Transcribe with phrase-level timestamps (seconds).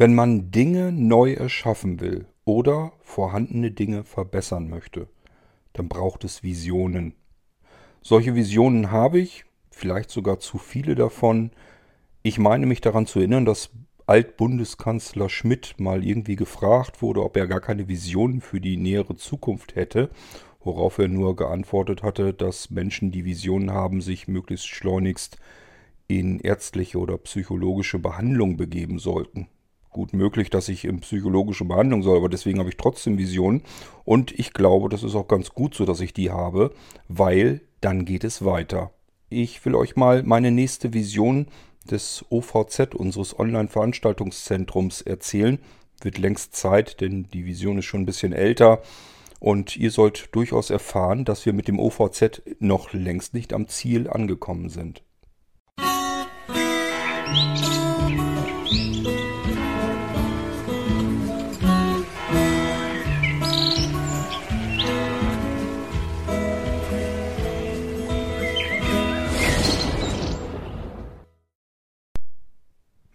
[0.00, 5.08] Wenn man Dinge neu erschaffen will oder vorhandene Dinge verbessern möchte,
[5.72, 7.14] dann braucht es Visionen.
[8.00, 11.50] Solche Visionen habe ich, vielleicht sogar zu viele davon.
[12.22, 13.70] Ich meine mich daran zu erinnern, dass
[14.06, 19.74] Altbundeskanzler Schmidt mal irgendwie gefragt wurde, ob er gar keine Visionen für die nähere Zukunft
[19.74, 20.10] hätte,
[20.60, 25.40] worauf er nur geantwortet hatte, dass Menschen, die Visionen haben, sich möglichst schleunigst
[26.06, 29.48] in ärztliche oder psychologische Behandlung begeben sollten.
[29.90, 33.62] Gut möglich, dass ich in psychologische Behandlung soll, aber deswegen habe ich trotzdem Visionen.
[34.04, 36.72] Und ich glaube, das ist auch ganz gut so, dass ich die habe,
[37.08, 38.90] weil dann geht es weiter.
[39.30, 41.46] Ich will euch mal meine nächste Vision
[41.90, 45.58] des OVZ, unseres Online-Veranstaltungszentrums, erzählen.
[46.00, 48.82] Wird längst Zeit, denn die Vision ist schon ein bisschen älter.
[49.40, 54.08] Und ihr sollt durchaus erfahren, dass wir mit dem OVZ noch längst nicht am Ziel
[54.08, 55.02] angekommen sind.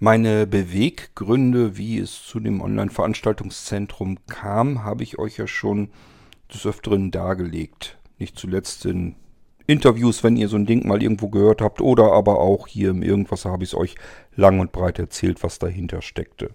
[0.04, 5.92] Meine Beweggründe, wie es zu dem Online-Veranstaltungszentrum kam, habe ich euch ja schon
[6.54, 7.98] des Öfteren dargelegt.
[8.20, 9.16] Nicht zuletzt in
[9.66, 13.02] Interviews, wenn ihr so ein Ding mal irgendwo gehört habt, oder aber auch hier im
[13.02, 13.96] Irgendwas habe ich es euch
[14.36, 16.50] lang und breit erzählt, was dahinter steckte.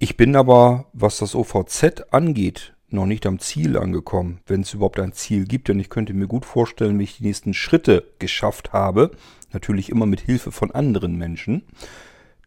[0.00, 4.98] Ich bin aber, was das OVZ angeht, noch nicht am Ziel angekommen, wenn es überhaupt
[4.98, 8.72] ein Ziel gibt, denn ich könnte mir gut vorstellen, wie ich die nächsten Schritte geschafft
[8.72, 9.12] habe,
[9.52, 11.62] natürlich immer mit Hilfe von anderen Menschen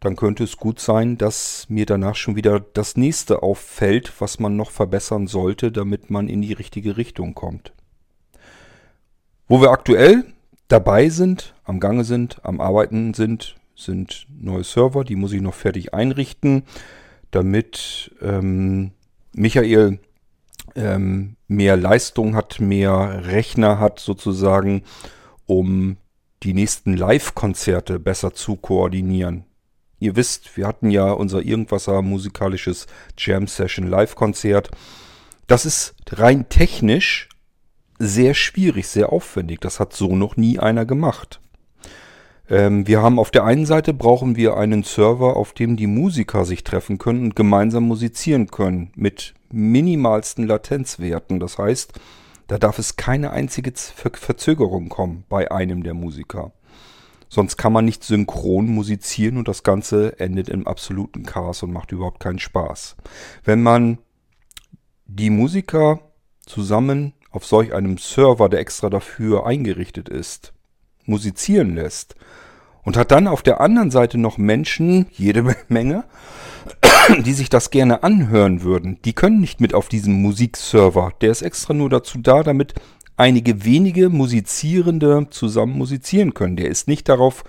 [0.02, 4.58] dann könnte es gut sein, dass mir danach schon wieder das nächste auffällt, was man
[4.58, 7.72] noch verbessern sollte, damit man in die richtige Richtung kommt.
[9.48, 10.26] Wo wir aktuell
[10.68, 15.54] dabei sind, am Gange sind, am Arbeiten sind, sind neue Server, die muss ich noch
[15.54, 16.64] fertig einrichten,
[17.30, 18.92] damit ähm,
[19.34, 20.00] Michael
[20.76, 24.82] ähm, mehr Leistung hat, mehr Rechner hat sozusagen,
[25.46, 25.98] um
[26.42, 29.46] die nächsten Live-Konzerte besser zu koordinieren.
[30.02, 32.88] Ihr wisst, wir hatten ja unser Irgendwasser musikalisches
[33.20, 34.72] Jam Session Live-Konzert.
[35.46, 37.30] Das ist rein technisch
[38.00, 39.62] sehr schwierig, sehr aufwendig.
[39.62, 41.40] Das hat so noch nie einer gemacht.
[42.50, 46.46] Ähm, wir haben auf der einen Seite brauchen wir einen Server, auf dem die Musiker
[46.46, 51.40] sich treffen können und gemeinsam musizieren können mit minimalsten Latenzwerten.
[51.40, 51.94] Das heißt,
[52.48, 56.54] da darf es keine einzige Verzögerung kommen bei einem der Musiker.
[57.34, 61.94] Sonst kann man nicht synchron musizieren und das Ganze endet im absoluten Chaos und macht
[61.94, 62.98] überhaupt keinen Spaß.
[63.46, 64.00] Wenn man
[65.06, 66.02] die Musiker
[66.46, 70.52] zusammen auf solch einem Server, der extra dafür eingerichtet ist,
[71.06, 72.16] musizieren lässt
[72.84, 76.04] und hat dann auf der anderen Seite noch Menschen, jede Menge,
[77.24, 81.14] die sich das gerne anhören würden, die können nicht mit auf diesen Musikserver.
[81.22, 82.74] Der ist extra nur dazu da, damit
[83.22, 86.56] einige wenige Musizierende zusammen musizieren können.
[86.56, 87.44] Der ist nicht darauf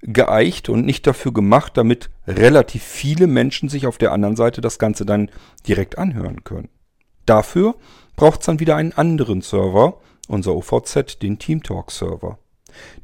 [0.00, 4.78] geeicht und nicht dafür gemacht, damit relativ viele Menschen sich auf der anderen Seite das
[4.78, 5.28] Ganze dann
[5.66, 6.68] direkt anhören können.
[7.26, 7.74] Dafür
[8.14, 9.98] braucht es dann wieder einen anderen Server,
[10.28, 12.38] unser OVZ, den TeamTalk Server.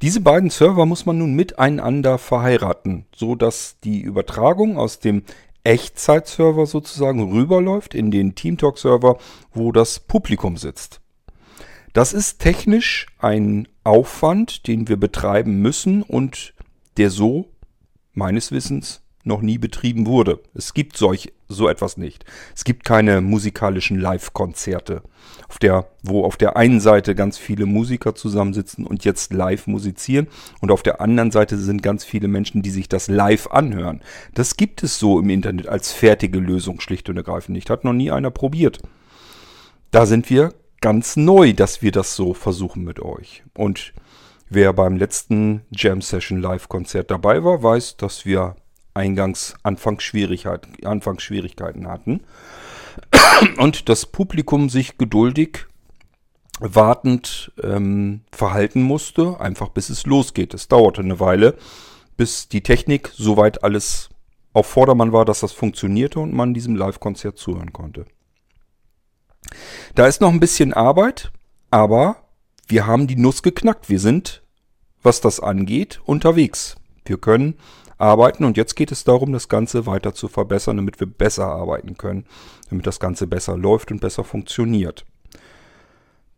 [0.00, 5.24] Diese beiden Server muss man nun miteinander verheiraten, so dass die Übertragung aus dem
[5.64, 9.18] Echtzeitserver sozusagen rüberläuft in den TeamTalk Server,
[9.52, 11.00] wo das Publikum sitzt.
[11.92, 16.54] Das ist technisch ein Aufwand, den wir betreiben müssen und
[16.96, 17.46] der so
[18.12, 20.40] meines Wissens noch nie betrieben wurde.
[20.54, 22.24] Es gibt solch so etwas nicht.
[22.54, 25.02] Es gibt keine musikalischen Live-Konzerte,
[25.48, 30.28] auf der, wo auf der einen Seite ganz viele Musiker zusammensitzen und jetzt live musizieren
[30.60, 34.02] und auf der anderen Seite sind ganz viele Menschen, die sich das live anhören.
[34.34, 37.70] Das gibt es so im Internet als fertige Lösung schlicht und ergreifend nicht.
[37.70, 38.80] Hat noch nie einer probiert.
[39.90, 43.42] Da sind wir ganz neu, dass wir das so versuchen mit euch.
[43.54, 43.92] Und
[44.48, 48.56] wer beim letzten Jam Session Live Konzert dabei war, weiß, dass wir
[48.94, 52.22] eingangs Anfangsschwierigkeiten, Anfangsschwierigkeiten hatten
[53.58, 55.66] und das Publikum sich geduldig
[56.60, 60.54] wartend ähm, verhalten musste, einfach bis es losgeht.
[60.54, 61.56] Es dauerte eine Weile,
[62.16, 64.08] bis die Technik soweit alles
[64.52, 68.06] auf Vordermann war, dass das funktionierte und man diesem Live-Konzert zuhören konnte.
[69.94, 71.32] Da ist noch ein bisschen Arbeit,
[71.70, 72.16] aber
[72.66, 73.88] wir haben die Nuss geknackt.
[73.88, 74.42] Wir sind,
[75.02, 76.76] was das angeht, unterwegs.
[77.04, 77.54] Wir können
[77.96, 81.96] arbeiten und jetzt geht es darum, das Ganze weiter zu verbessern, damit wir besser arbeiten
[81.96, 82.26] können,
[82.70, 85.04] damit das Ganze besser läuft und besser funktioniert.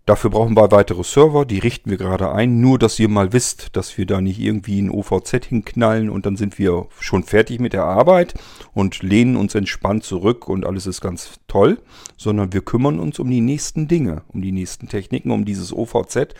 [0.06, 2.60] Dafür brauchen wir weitere Server, die richten wir gerade ein.
[2.60, 6.36] Nur, dass ihr mal wisst, dass wir da nicht irgendwie ein OVZ hinknallen und dann
[6.36, 8.34] sind wir schon fertig mit der Arbeit
[8.72, 11.80] und lehnen uns entspannt zurück und alles ist ganz toll,
[12.16, 16.34] sondern wir kümmern uns um die nächsten Dinge, um die nächsten Techniken, um dieses OVZ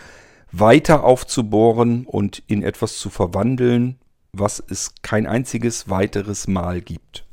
[0.50, 3.98] weiter aufzubohren und in etwas zu verwandeln,
[4.32, 7.24] was es kein einziges weiteres Mal gibt.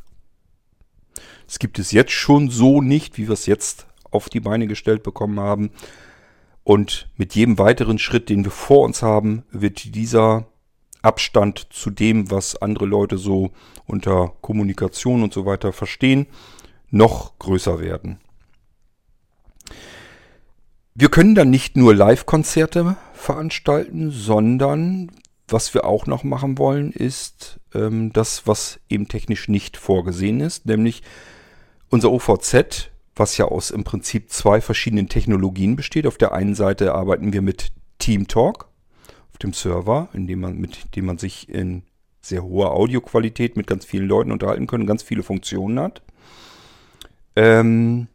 [1.47, 5.03] Es gibt es jetzt schon so nicht, wie wir es jetzt auf die Beine gestellt
[5.03, 5.71] bekommen haben.
[6.67, 10.47] Und mit jedem weiteren Schritt, den wir vor uns haben, wird dieser
[11.01, 13.51] Abstand zu dem, was andere Leute so
[13.85, 16.27] unter Kommunikation und so weiter verstehen,
[16.89, 18.19] noch größer werden.
[20.93, 25.13] Wir können dann nicht nur Live-Konzerte veranstalten, sondern
[25.47, 30.65] was wir auch noch machen wollen, ist ähm, das, was eben technisch nicht vorgesehen ist,
[30.65, 31.01] nämlich
[31.87, 36.07] unser OVZ was ja aus im Prinzip zwei verschiedenen Technologien besteht.
[36.07, 38.67] Auf der einen Seite arbeiten wir mit TeamTalk
[39.31, 41.83] auf dem Server, in dem man, mit dem man sich in
[42.21, 46.01] sehr hoher Audioqualität mit ganz vielen Leuten unterhalten kann und ganz viele Funktionen hat.
[47.35, 48.07] Ähm,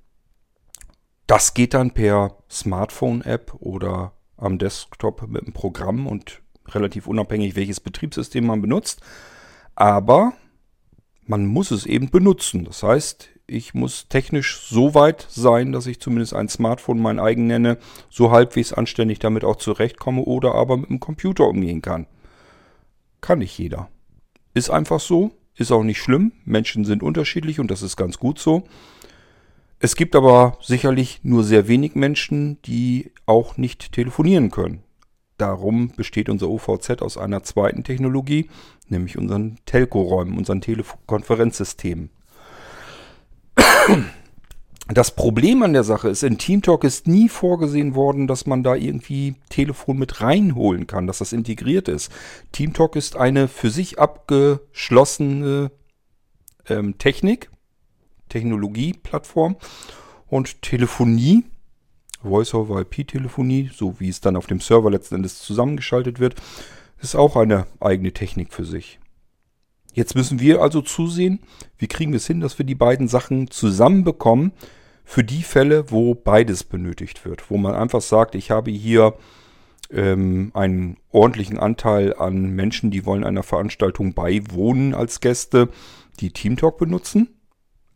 [1.26, 7.80] das geht dann per Smartphone-App oder am Desktop mit einem Programm und relativ unabhängig, welches
[7.80, 9.00] Betriebssystem man benutzt.
[9.74, 10.32] Aber
[11.24, 12.64] man muss es eben benutzen.
[12.64, 17.46] Das heißt, ich muss technisch so weit sein, dass ich zumindest ein Smartphone mein eigen
[17.46, 17.78] nenne,
[18.08, 22.06] so halbwegs anständig damit auch zurechtkomme oder aber mit dem Computer umgehen kann.
[23.20, 23.88] Kann nicht jeder.
[24.54, 26.32] Ist einfach so, ist auch nicht schlimm.
[26.44, 28.64] Menschen sind unterschiedlich und das ist ganz gut so.
[29.78, 34.82] Es gibt aber sicherlich nur sehr wenig Menschen, die auch nicht telefonieren können.
[35.38, 38.48] Darum besteht unser OVZ aus einer zweiten Technologie,
[38.88, 42.10] nämlich unseren Telco-Räumen, unseren Telekonferenzsystemen.
[44.88, 48.74] Das Problem an der Sache ist, in TeamTalk ist nie vorgesehen worden, dass man da
[48.74, 52.12] irgendwie Telefon mit reinholen kann, dass das integriert ist.
[52.52, 55.70] TeamTalk ist eine für sich abgeschlossene
[56.68, 57.50] ähm, Technik,
[58.28, 59.56] Technologie-Plattform
[60.26, 61.44] und Telefonie,
[62.22, 66.34] Voice-over-IP-Telefonie, so wie es dann auf dem Server letzten Endes zusammengeschaltet wird,
[67.00, 68.98] ist auch eine eigene Technik für sich.
[69.92, 71.40] Jetzt müssen wir also zusehen,
[71.78, 74.52] wie kriegen wir es hin, dass wir die beiden Sachen zusammenbekommen
[75.04, 77.50] für die Fälle, wo beides benötigt wird.
[77.50, 79.14] Wo man einfach sagt, ich habe hier
[79.90, 85.68] ähm, einen ordentlichen Anteil an Menschen, die wollen einer Veranstaltung beiwohnen als Gäste,
[86.20, 87.28] die Teamtalk benutzen.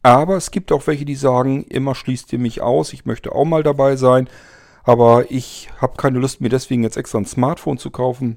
[0.02, 3.44] Aber es gibt auch welche, die sagen, immer schließt ihr mich aus, ich möchte auch
[3.44, 4.28] mal dabei sein,
[4.84, 8.37] aber ich habe keine Lust, mir deswegen jetzt extra ein Smartphone zu kaufen.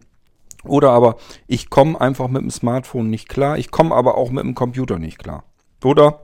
[0.64, 1.18] Oder aber
[1.48, 5.00] ich komme einfach mit dem Smartphone nicht klar, ich komme aber auch mit dem Computer
[5.00, 5.44] nicht klar.
[5.84, 6.22] Oder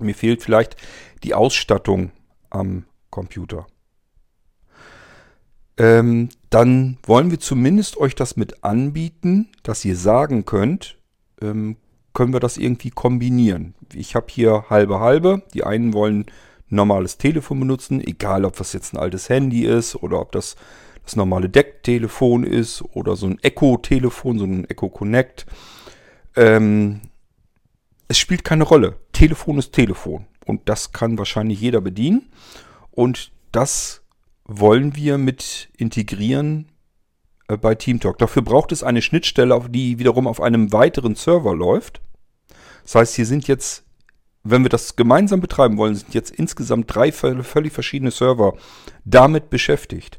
[0.00, 0.76] mir fehlt vielleicht
[1.22, 2.10] die Ausstattung
[2.50, 3.66] am Computer.
[5.76, 10.98] Ähm, dann wollen wir zumindest euch das mit anbieten, dass ihr sagen könnt,
[11.40, 11.76] ähm,
[12.14, 13.74] können wir das irgendwie kombinieren.
[13.94, 15.42] Ich habe hier halbe halbe.
[15.54, 16.26] Die einen wollen
[16.68, 20.56] normales Telefon benutzen, egal ob das jetzt ein altes Handy ist oder ob das
[21.04, 25.46] das normale Decktelefon ist oder so ein Echo-Telefon, so ein Echo Connect.
[26.36, 27.00] Ähm,
[28.08, 28.96] es spielt keine Rolle.
[29.12, 30.26] Telefon ist Telefon.
[30.44, 32.30] Und das kann wahrscheinlich jeder bedienen.
[32.90, 34.02] Und das
[34.44, 36.68] wollen wir mit integrieren
[37.48, 38.18] äh, bei TeamTalk.
[38.18, 42.00] Dafür braucht es eine Schnittstelle, die wiederum auf einem weiteren Server läuft.
[42.82, 43.84] Das heißt, hier sind jetzt,
[44.42, 48.54] wenn wir das gemeinsam betreiben wollen, sind jetzt insgesamt drei völlig verschiedene Server
[49.04, 50.18] damit beschäftigt.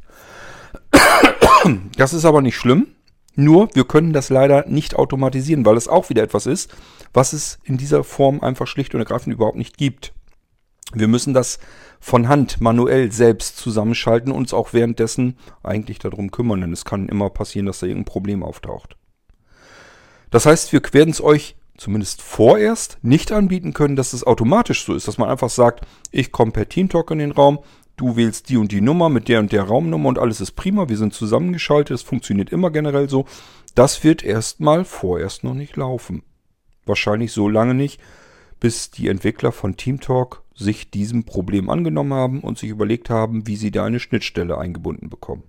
[1.98, 2.88] Das ist aber nicht schlimm.
[3.36, 6.74] Nur, wir können das leider nicht automatisieren, weil es auch wieder etwas ist,
[7.14, 10.14] was es in dieser Form einfach schlicht und ergreifend überhaupt nicht gibt.
[10.94, 11.60] Wir müssen das
[12.00, 17.08] von Hand manuell selbst zusammenschalten und uns auch währenddessen eigentlich darum kümmern, denn es kann
[17.08, 18.98] immer passieren, dass da irgendein Problem auftaucht.
[20.30, 24.94] Das heißt, wir werden es euch zumindest vorerst nicht anbieten können, dass es automatisch so
[24.94, 27.60] ist, dass man einfach sagt, ich komme per Teamtalk in den Raum,
[27.96, 30.90] Du wählst die und die Nummer mit der und der Raumnummer und alles ist prima.
[30.90, 31.96] Wir sind zusammengeschaltet.
[31.96, 33.26] Es funktioniert immer generell so.
[33.76, 36.24] Das wird erstmal vorerst noch nicht laufen.
[36.86, 38.02] Wahrscheinlich so lange nicht,
[38.60, 43.56] bis die Entwickler von TeamTalk sich diesem Problem angenommen haben und sich überlegt haben, wie
[43.56, 45.44] sie da eine Schnittstelle eingebunden bekommen.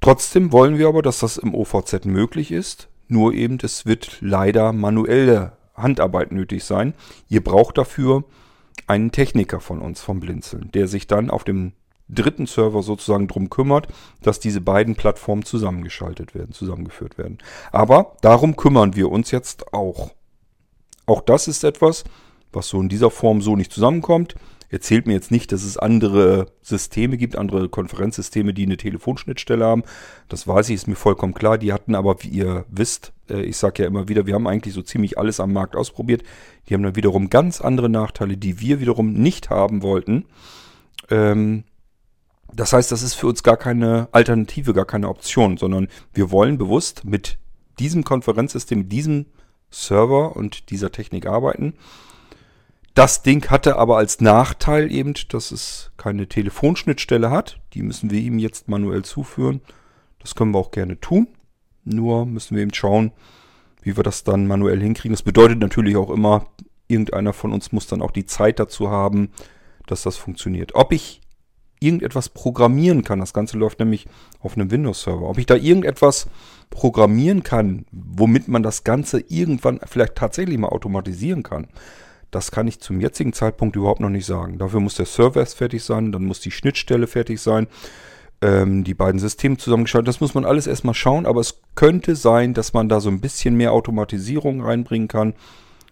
[0.00, 2.88] Trotzdem wollen wir aber, dass das im OVZ möglich ist.
[3.08, 6.94] Nur eben, es wird leider manuelle Handarbeit nötig sein.
[7.28, 8.24] Ihr braucht dafür
[8.86, 11.72] einen Techniker von uns vom Blinzeln, der sich dann auf dem
[12.08, 13.88] dritten Server sozusagen drum kümmert,
[14.22, 17.38] dass diese beiden Plattformen zusammengeschaltet werden, zusammengeführt werden.
[17.72, 20.10] Aber darum kümmern wir uns jetzt auch.
[21.06, 22.04] Auch das ist etwas,
[22.52, 24.34] was so in dieser Form so nicht zusammenkommt.
[24.74, 29.84] Erzählt mir jetzt nicht, dass es andere Systeme gibt, andere Konferenzsysteme, die eine Telefonschnittstelle haben.
[30.28, 31.58] Das weiß ich, ist mir vollkommen klar.
[31.58, 34.74] Die hatten aber, wie ihr wisst, äh, ich sage ja immer wieder, wir haben eigentlich
[34.74, 36.24] so ziemlich alles am Markt ausprobiert.
[36.68, 40.24] Die haben dann wiederum ganz andere Nachteile, die wir wiederum nicht haben wollten.
[41.08, 41.62] Ähm,
[42.52, 46.58] das heißt, das ist für uns gar keine Alternative, gar keine Option, sondern wir wollen
[46.58, 47.38] bewusst mit
[47.78, 49.26] diesem Konferenzsystem, diesem
[49.70, 51.74] Server und dieser Technik arbeiten.
[52.94, 57.60] Das Ding hatte aber als Nachteil eben, dass es keine Telefonschnittstelle hat.
[57.72, 59.60] Die müssen wir ihm jetzt manuell zuführen.
[60.20, 61.26] Das können wir auch gerne tun.
[61.84, 63.10] Nur müssen wir eben schauen,
[63.82, 65.12] wie wir das dann manuell hinkriegen.
[65.12, 66.46] Das bedeutet natürlich auch immer,
[66.86, 69.30] irgendeiner von uns muss dann auch die Zeit dazu haben,
[69.86, 70.76] dass das funktioniert.
[70.76, 71.20] Ob ich
[71.80, 73.20] irgendetwas programmieren kann.
[73.20, 74.06] Das Ganze läuft nämlich
[74.40, 75.28] auf einem Windows-Server.
[75.28, 76.28] Ob ich da irgendetwas
[76.70, 81.68] programmieren kann, womit man das Ganze irgendwann vielleicht tatsächlich mal automatisieren kann,
[82.34, 84.58] das kann ich zum jetzigen Zeitpunkt überhaupt noch nicht sagen.
[84.58, 87.66] Dafür muss der Server erst fertig sein, dann muss die Schnittstelle fertig sein,
[88.42, 90.08] ähm, die beiden Systeme zusammengeschaltet.
[90.08, 93.20] Das muss man alles erstmal schauen, aber es könnte sein, dass man da so ein
[93.20, 95.34] bisschen mehr Automatisierung reinbringen kann.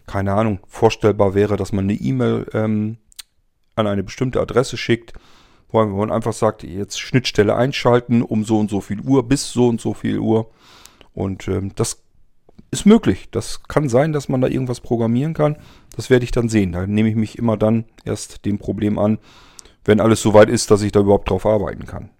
[0.07, 2.99] Keine Ahnung, vorstellbar wäre, dass man eine E-Mail ähm,
[3.77, 5.13] an eine bestimmte Adresse schickt
[5.73, 9.69] wo man einfach sagt, jetzt Schnittstelle einschalten um so und so viel Uhr bis so
[9.69, 10.51] und so viel Uhr.
[11.15, 12.02] Und ähm, das
[12.71, 13.29] ist möglich.
[13.31, 15.57] Das kann sein, dass man da irgendwas programmieren kann.
[15.95, 16.73] Das werde ich dann sehen.
[16.73, 19.19] Da nehme ich mich immer dann erst dem Problem an,
[19.85, 22.11] wenn alles so weit ist, dass ich da überhaupt drauf arbeiten kann.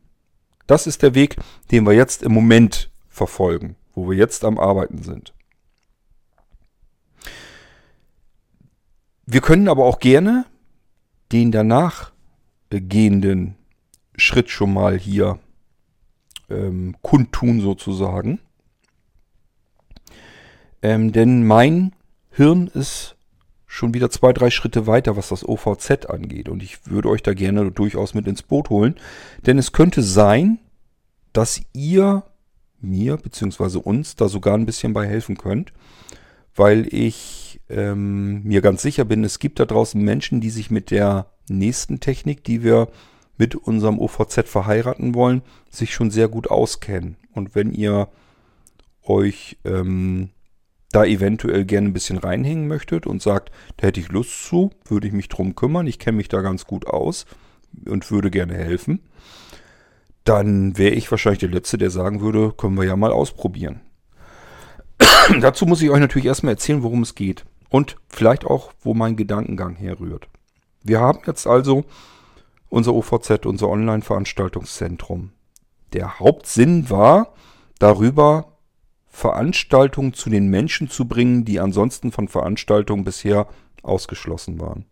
[0.67, 1.37] Das ist der Weg,
[1.71, 5.33] den wir jetzt im Moment verfolgen, wo wir jetzt am Arbeiten sind.
[9.27, 10.45] Wir können aber auch gerne
[11.31, 12.13] den danach
[12.71, 13.57] gehenden
[14.17, 15.39] Schritt schon mal hier
[16.51, 18.41] ähm, kundtun sozusagen.
[20.83, 21.93] Ähm, denn mein
[22.31, 23.17] Hirn ist
[23.67, 26.49] schon wieder zwei, drei Schritte weiter, was das OVZ angeht.
[26.49, 28.97] Und ich würde euch da gerne durchaus mit ins Boot holen.
[29.47, 30.59] Denn es könnte sein,
[31.33, 32.25] dass ihr
[32.81, 33.79] mir bzw.
[33.79, 35.73] uns da sogar ein bisschen bei helfen könnt.
[36.55, 40.91] Weil ich ähm, mir ganz sicher bin, es gibt da draußen Menschen, die sich mit
[40.91, 42.89] der nächsten Technik, die wir
[43.39, 47.17] mit unserem OVZ verheiraten wollen, sich schon sehr gut auskennen.
[47.33, 48.09] Und wenn ihr
[49.03, 50.29] euch ähm,
[50.93, 55.07] da eventuell gerne ein bisschen reinhängen möchtet und sagt, da hätte ich Lust zu, würde
[55.07, 57.27] ich mich drum kümmern, ich kenne mich da ganz gut aus
[57.87, 59.01] und würde gerne helfen,
[60.25, 63.81] dann wäre ich wahrscheinlich der Letzte, der sagen würde, können wir ja mal ausprobieren.
[65.41, 69.17] Dazu muss ich euch natürlich erstmal erzählen, worum es geht und vielleicht auch, wo mein
[69.17, 70.29] Gedankengang herrührt.
[70.83, 71.85] Wir haben jetzt also
[72.69, 75.31] unser OVZ, unser Online-Veranstaltungszentrum.
[75.93, 77.35] Der Hauptsinn war,
[77.79, 78.52] darüber
[79.13, 83.47] Veranstaltungen zu den Menschen zu bringen, die ansonsten von Veranstaltungen bisher
[83.83, 84.87] ausgeschlossen waren.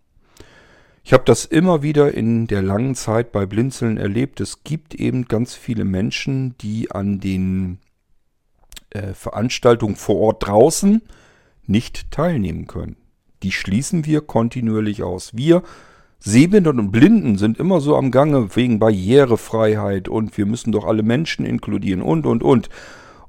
[1.03, 4.41] Ich habe das immer wieder in der langen Zeit bei Blinzeln erlebt.
[4.41, 7.79] Es gibt eben ganz viele Menschen, die an den
[8.91, 11.03] äh, Veranstaltungen vor Ort draußen
[11.67, 12.97] nicht teilnehmen können
[13.43, 15.37] die schließen wir kontinuierlich aus.
[15.37, 15.63] Wir
[16.19, 21.03] Sehbehinderten und Blinden sind immer so am Gange wegen Barrierefreiheit und wir müssen doch alle
[21.03, 22.69] Menschen inkludieren und, und, und.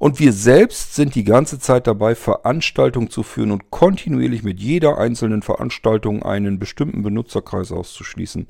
[0.01, 4.98] Und wir selbst sind die ganze Zeit dabei, Veranstaltungen zu führen und kontinuierlich mit jeder
[4.98, 8.48] einzelnen Veranstaltung einen bestimmten Benutzerkreis auszuschließen.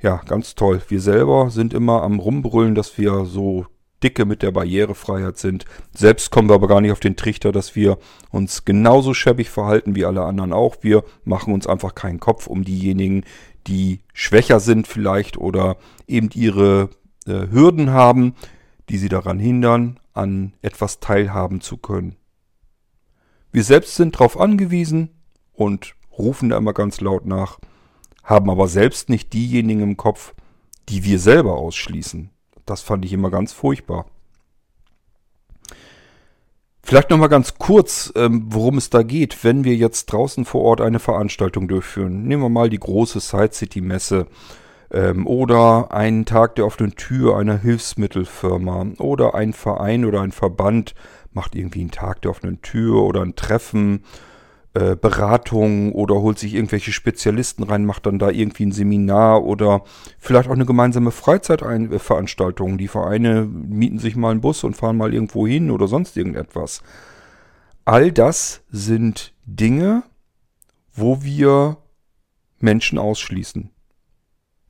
[0.00, 0.80] Ja, ganz toll.
[0.88, 3.66] Wir selber sind immer am Rumbrüllen, dass wir so
[4.02, 5.66] dicke mit der Barrierefreiheit sind.
[5.94, 7.98] Selbst kommen wir aber gar nicht auf den Trichter, dass wir
[8.30, 10.76] uns genauso schäbig verhalten wie alle anderen auch.
[10.80, 13.24] Wir machen uns einfach keinen Kopf um diejenigen,
[13.66, 15.76] die schwächer sind vielleicht oder
[16.06, 16.88] eben ihre
[17.26, 18.36] äh, Hürden haben,
[18.88, 22.16] die sie daran hindern, an etwas teilhaben zu können.
[23.52, 25.10] Wir selbst sind darauf angewiesen
[25.52, 27.58] und rufen da immer ganz laut nach,
[28.22, 30.34] haben aber selbst nicht diejenigen im Kopf,
[30.88, 32.30] die wir selber ausschließen.
[32.66, 34.06] Das fand ich immer ganz furchtbar.
[36.82, 40.80] Vielleicht nochmal ganz kurz, ähm, worum es da geht, wenn wir jetzt draußen vor Ort
[40.80, 42.22] eine Veranstaltung durchführen.
[42.24, 44.26] Nehmen wir mal die große Side City Messe
[44.90, 50.94] ähm, oder einen Tag der offenen Tür einer Hilfsmittelfirma oder ein Verein oder ein Verband
[51.32, 54.02] macht irgendwie einen Tag der offenen Tür oder ein Treffen
[54.74, 59.82] äh, Beratung oder holt sich irgendwelche Spezialisten rein, macht dann da irgendwie ein Seminar oder
[60.18, 62.78] vielleicht auch eine gemeinsame Freizeitveranstaltung.
[62.78, 66.82] Die Vereine mieten sich mal einen Bus und fahren mal irgendwo hin oder sonst irgendetwas.
[67.84, 70.02] All das sind Dinge,
[70.92, 71.78] wo wir
[72.60, 73.70] Menschen ausschließen.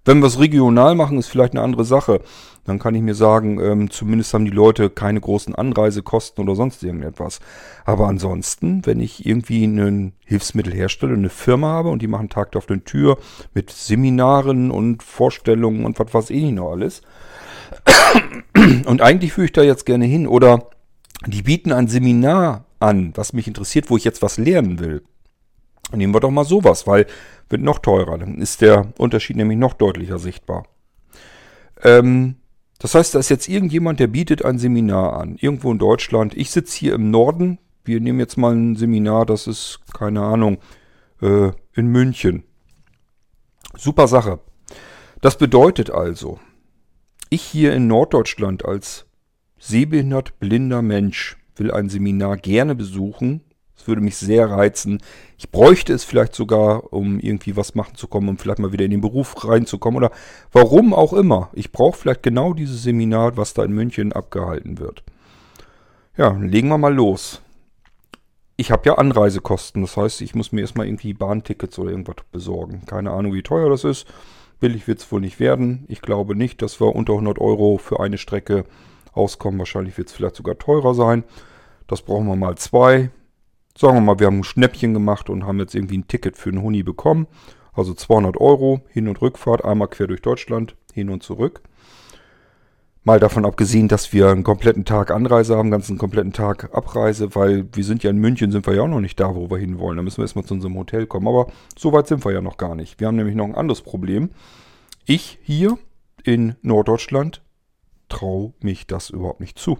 [0.08, 2.22] Wenn wir es regional machen, ist vielleicht eine andere Sache.
[2.64, 6.82] Dann kann ich mir sagen, ähm, zumindest haben die Leute keine großen Anreisekosten oder sonst
[6.82, 7.40] irgendetwas.
[7.84, 12.56] Aber ansonsten, wenn ich irgendwie ein Hilfsmittel herstelle, eine Firma habe und die machen Tag
[12.56, 13.18] auf den Tür
[13.52, 17.02] mit Seminaren und Vorstellungen und was weiß ich noch alles.
[18.86, 20.26] Und eigentlich führe ich da jetzt gerne hin.
[20.26, 20.70] Oder
[21.26, 25.02] die bieten ein Seminar an, was mich interessiert, wo ich jetzt was lernen will.
[25.92, 27.06] Nehmen wir doch mal sowas, weil
[27.48, 28.18] wird noch teurer.
[28.18, 30.64] Dann ist der Unterschied nämlich noch deutlicher sichtbar.
[31.82, 32.36] Ähm,
[32.78, 35.36] das heißt, da ist jetzt irgendjemand, der bietet ein Seminar an.
[35.36, 36.36] Irgendwo in Deutschland.
[36.36, 37.58] Ich sitze hier im Norden.
[37.84, 40.58] Wir nehmen jetzt mal ein Seminar, das ist, keine Ahnung,
[41.22, 42.44] äh, in München.
[43.76, 44.40] Super Sache.
[45.20, 46.38] Das bedeutet also,
[47.30, 49.06] ich hier in Norddeutschland als
[49.58, 53.42] sehbehindert blinder Mensch will ein Seminar gerne besuchen.
[53.88, 55.00] Würde mich sehr reizen.
[55.38, 58.84] Ich bräuchte es vielleicht sogar, um irgendwie was machen zu kommen, um vielleicht mal wieder
[58.84, 60.12] in den Beruf reinzukommen oder
[60.52, 61.48] warum auch immer.
[61.54, 65.02] Ich brauche vielleicht genau dieses Seminar, was da in München abgehalten wird.
[66.18, 67.40] Ja, legen wir mal los.
[68.56, 72.82] Ich habe ja Anreisekosten, das heißt, ich muss mir erstmal irgendwie Bahntickets oder irgendwas besorgen.
[72.86, 74.06] Keine Ahnung, wie teuer das ist.
[74.60, 75.84] Billig wird es wohl nicht werden.
[75.88, 78.64] Ich glaube nicht, dass wir unter 100 Euro für eine Strecke
[79.12, 79.58] auskommen.
[79.60, 81.24] Wahrscheinlich wird es vielleicht sogar teurer sein.
[81.86, 83.10] Das brauchen wir mal zwei.
[83.80, 86.50] Sagen wir mal, wir haben ein Schnäppchen gemacht und haben jetzt irgendwie ein Ticket für
[86.50, 87.28] einen Huni bekommen.
[87.72, 91.62] Also 200 Euro, Hin- und Rückfahrt, einmal quer durch Deutschland, hin und zurück.
[93.04, 97.68] Mal davon abgesehen, dass wir einen kompletten Tag Anreise haben, ganzen kompletten Tag Abreise, weil
[97.72, 99.96] wir sind ja in München, sind wir ja auch noch nicht da, wo wir hinwollen.
[99.96, 101.28] Da müssen wir erstmal zu unserem Hotel kommen.
[101.28, 101.46] Aber
[101.78, 102.98] so weit sind wir ja noch gar nicht.
[102.98, 104.30] Wir haben nämlich noch ein anderes Problem.
[105.06, 105.78] Ich hier
[106.24, 107.42] in Norddeutschland
[108.08, 109.78] traue mich das überhaupt nicht zu.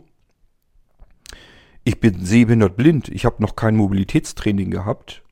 [1.89, 3.09] Ich bin sehbehindert blind.
[3.09, 5.23] Ich habe noch kein Mobilitätstraining gehabt.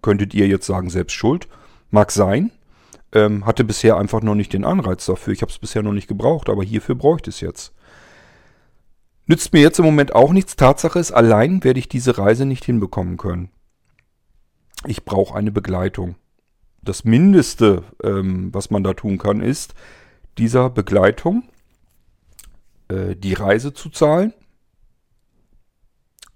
[0.00, 1.48] Könntet ihr jetzt sagen, selbst schuld?
[1.90, 2.50] Mag sein.
[3.12, 5.34] Ähm, hatte bisher einfach noch nicht den Anreiz dafür.
[5.34, 7.74] Ich habe es bisher noch nicht gebraucht, aber hierfür bräuchte es jetzt.
[9.26, 10.56] Nützt mir jetzt im Moment auch nichts.
[10.56, 13.50] Tatsache ist, allein werde ich diese Reise nicht hinbekommen können.
[14.86, 16.14] Ich brauche eine Begleitung.
[16.80, 19.74] Das Mindeste, ähm, was man da tun kann, ist,
[20.38, 21.42] dieser Begleitung
[22.88, 24.32] äh, die Reise zu zahlen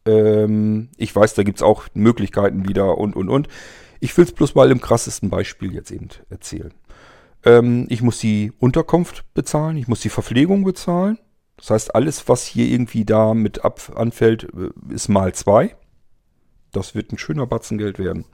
[0.06, 3.48] ähm, ich weiß, da gibt es auch Möglichkeiten wieder und, und, und.
[4.00, 6.72] Ich will es bloß mal im krassesten Beispiel jetzt eben erzählen.
[7.44, 11.18] Ähm, ich muss die Unterkunft bezahlen, ich muss die Verpflegung bezahlen.
[11.56, 15.76] Das heißt, alles, was hier irgendwie da mit ab anfällt, äh, ist mal zwei.
[16.72, 18.24] Das wird ein schöner Batzen Geld werden.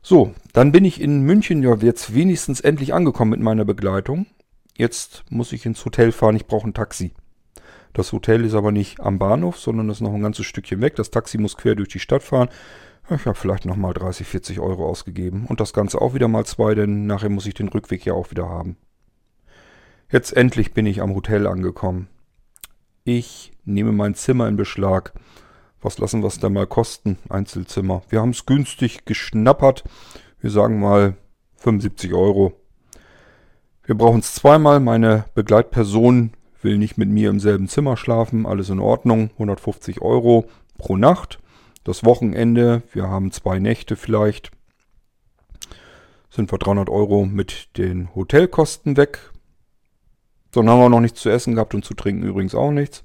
[0.00, 4.26] So, dann bin ich in München ja jetzt wenigstens endlich angekommen mit meiner Begleitung.
[4.76, 7.12] Jetzt muss ich ins Hotel fahren, ich brauche ein Taxi.
[7.92, 10.96] Das Hotel ist aber nicht am Bahnhof, sondern ist noch ein ganzes Stückchen weg.
[10.96, 12.48] Das Taxi muss quer durch die Stadt fahren.
[13.10, 15.46] Ich habe vielleicht nochmal 30, 40 Euro ausgegeben.
[15.46, 18.30] Und das Ganze auch wieder mal zwei, denn nachher muss ich den Rückweg ja auch
[18.30, 18.76] wieder haben.
[20.10, 22.08] Jetzt endlich bin ich am Hotel angekommen.
[23.04, 25.14] Ich nehme mein Zimmer in Beschlag.
[25.80, 27.18] Was lassen wir es da mal kosten?
[27.28, 28.02] Einzelzimmer.
[28.08, 29.84] Wir haben es günstig geschnappert.
[30.40, 31.14] Wir sagen mal
[31.56, 32.52] 75 Euro.
[33.84, 34.80] Wir brauchen es zweimal.
[34.80, 40.48] Meine Begleitperson will nicht mit mir im selben Zimmer schlafen, alles in Ordnung, 150 Euro
[40.76, 41.38] pro Nacht.
[41.84, 44.50] Das Wochenende, wir haben zwei Nächte vielleicht,
[46.30, 49.32] sind wir 300 Euro mit den Hotelkosten weg.
[50.52, 53.04] Dann haben wir noch nichts zu essen gehabt und zu trinken übrigens auch nichts.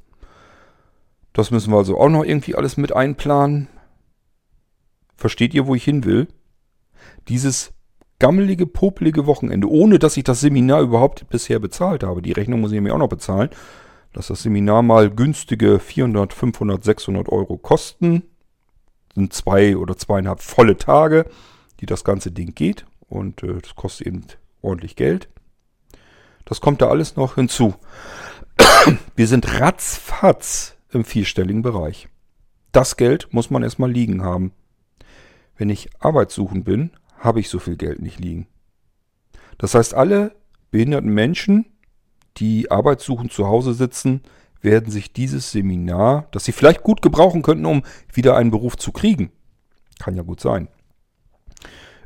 [1.34, 3.68] Das müssen wir also auch noch irgendwie alles mit einplanen.
[5.16, 6.28] Versteht ihr, wo ich hin will?
[7.28, 7.74] Dieses
[8.24, 12.22] gammelige, popelige Wochenende, ohne dass ich das Seminar überhaupt bisher bezahlt habe.
[12.22, 13.50] Die Rechnung muss ich mir auch noch bezahlen.
[14.14, 18.24] Dass das Seminar mal günstige 400, 500, 600 Euro kosten.
[19.14, 21.26] Sind zwei oder zweieinhalb volle Tage,
[21.82, 22.86] die das ganze Ding geht.
[23.10, 24.26] Und äh, das kostet eben
[24.62, 25.28] ordentlich Geld.
[26.46, 27.76] Das kommt da alles noch hinzu.
[29.18, 32.08] Wir sind ratzfatz im vierstelligen Bereich.
[32.72, 34.54] Das Geld muss man erstmal liegen haben.
[35.58, 36.92] Wenn ich arbeitssuchend bin,
[37.24, 38.48] habe ich so viel Geld nicht liegen.
[39.58, 40.36] Das heißt, alle
[40.72, 41.66] behinderten Menschen,
[42.38, 44.22] die arbeitssuchend zu Hause sitzen,
[44.62, 48.92] werden sich dieses Seminar, das sie vielleicht gut gebrauchen könnten, um wieder einen Beruf zu
[48.92, 49.32] kriegen,
[50.00, 50.68] kann ja gut sein,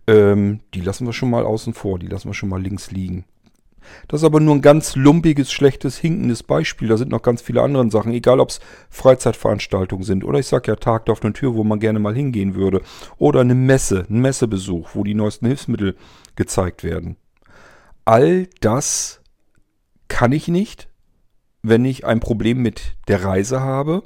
[0.08, 3.26] ähm, die lassen wir schon mal außen vor, die lassen wir schon mal links liegen.
[4.08, 6.88] Das ist aber nur ein ganz lumpiges, schlechtes, hinkendes Beispiel.
[6.88, 10.68] Da sind noch ganz viele andere Sachen, egal ob es Freizeitveranstaltungen sind oder ich sag
[10.68, 12.82] ja Tag auf der Tür, wo man gerne mal hingehen würde.
[13.18, 15.96] Oder eine Messe, ein Messebesuch, wo die neuesten Hilfsmittel
[16.36, 17.18] gezeigt werden.
[18.06, 19.22] All das
[20.08, 20.88] kann ich nicht,
[21.62, 24.04] wenn ich ein Problem mit der Reise habe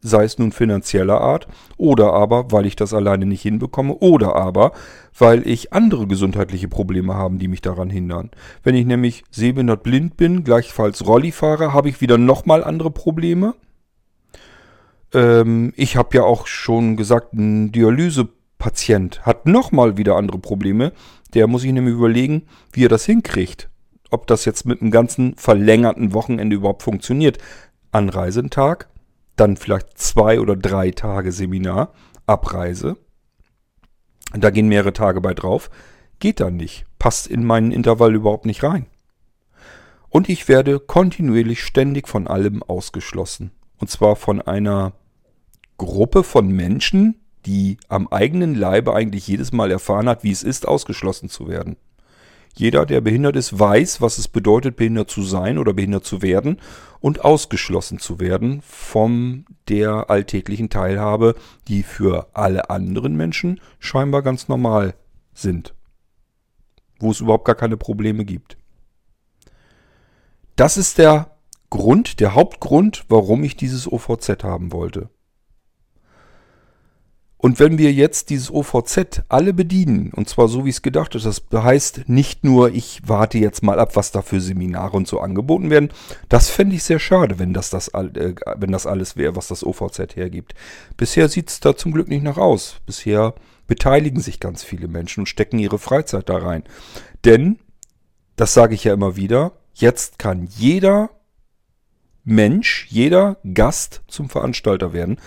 [0.00, 4.72] sei es nun finanzieller Art oder aber, weil ich das alleine nicht hinbekomme oder aber,
[5.18, 8.30] weil ich andere gesundheitliche Probleme habe, die mich daran hindern.
[8.62, 13.54] Wenn ich nämlich sehbehindert blind bin, gleichfalls Rolli fahre, habe ich wieder nochmal andere Probleme.
[15.12, 20.92] Ähm, ich habe ja auch schon gesagt, ein Dialysepatient hat nochmal wieder andere Probleme.
[21.34, 23.68] Der muss sich nämlich überlegen, wie er das hinkriegt.
[24.10, 27.38] Ob das jetzt mit einem ganzen verlängerten Wochenende überhaupt funktioniert.
[27.90, 28.88] Anreisentag,
[29.40, 31.92] dann vielleicht zwei oder drei Tage Seminar,
[32.26, 32.96] Abreise.
[34.32, 35.70] Da gehen mehrere Tage bei drauf.
[36.18, 36.84] Geht dann nicht.
[36.98, 38.86] Passt in meinen Intervall überhaupt nicht rein.
[40.10, 43.52] Und ich werde kontinuierlich ständig von allem ausgeschlossen.
[43.78, 44.92] Und zwar von einer
[45.76, 50.66] Gruppe von Menschen, die am eigenen Leibe eigentlich jedes Mal erfahren hat, wie es ist,
[50.66, 51.76] ausgeschlossen zu werden.
[52.58, 56.60] Jeder, der behindert ist, weiß, was es bedeutet, behindert zu sein oder behindert zu werden
[56.98, 61.36] und ausgeschlossen zu werden von der alltäglichen Teilhabe,
[61.68, 64.94] die für alle anderen Menschen scheinbar ganz normal
[65.32, 65.72] sind.
[66.98, 68.56] Wo es überhaupt gar keine Probleme gibt.
[70.56, 71.36] Das ist der
[71.70, 75.10] Grund, der Hauptgrund, warum ich dieses OVZ haben wollte.
[77.40, 81.24] Und wenn wir jetzt dieses OVZ alle bedienen, und zwar so wie es gedacht ist,
[81.24, 85.20] das heißt nicht nur, ich warte jetzt mal ab, was da für Seminare und so
[85.20, 85.90] angeboten werden,
[86.28, 89.64] das fände ich sehr schade, wenn das, das, äh, wenn das alles wäre, was das
[89.64, 90.54] OVZ hergibt.
[90.96, 92.80] Bisher sieht es da zum Glück nicht nach aus.
[92.86, 93.34] Bisher
[93.68, 96.64] beteiligen sich ganz viele Menschen und stecken ihre Freizeit da rein.
[97.24, 97.60] Denn,
[98.34, 101.10] das sage ich ja immer wieder, jetzt kann jeder
[102.24, 105.18] Mensch, jeder Gast zum Veranstalter werden.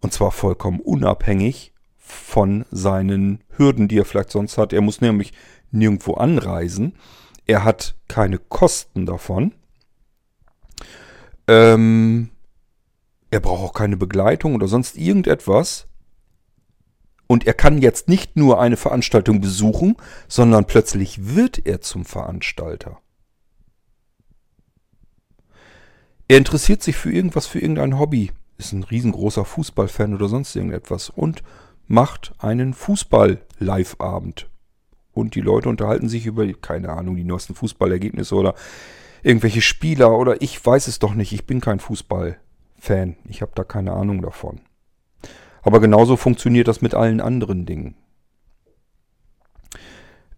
[0.00, 4.72] Und zwar vollkommen unabhängig von seinen Hürden, die er vielleicht sonst hat.
[4.72, 5.32] Er muss nämlich
[5.70, 6.94] nirgendwo anreisen.
[7.46, 9.54] Er hat keine Kosten davon.
[11.46, 12.30] Ähm,
[13.30, 15.86] er braucht auch keine Begleitung oder sonst irgendetwas.
[17.26, 19.96] Und er kann jetzt nicht nur eine Veranstaltung besuchen,
[20.28, 22.98] sondern plötzlich wird er zum Veranstalter.
[26.26, 31.10] Er interessiert sich für irgendwas, für irgendein Hobby ist ein riesengroßer Fußballfan oder sonst irgendetwas
[31.10, 31.42] und
[31.86, 34.50] macht einen Fußball-Live-Abend.
[35.12, 38.54] Und die Leute unterhalten sich über, keine Ahnung, die neuesten Fußballergebnisse oder
[39.22, 41.32] irgendwelche Spieler oder ich weiß es doch nicht.
[41.32, 43.16] Ich bin kein Fußball-Fan.
[43.28, 44.60] Ich habe da keine Ahnung davon.
[45.62, 47.96] Aber genauso funktioniert das mit allen anderen Dingen.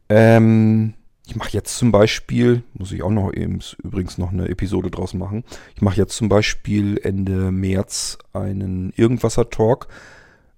[0.08, 0.94] Ähm,
[1.30, 5.14] ich mache jetzt zum Beispiel, muss ich auch noch eben übrigens noch eine Episode draus
[5.14, 5.44] machen.
[5.76, 9.86] Ich mache jetzt zum Beispiel Ende März einen Irgendwasser-Talk.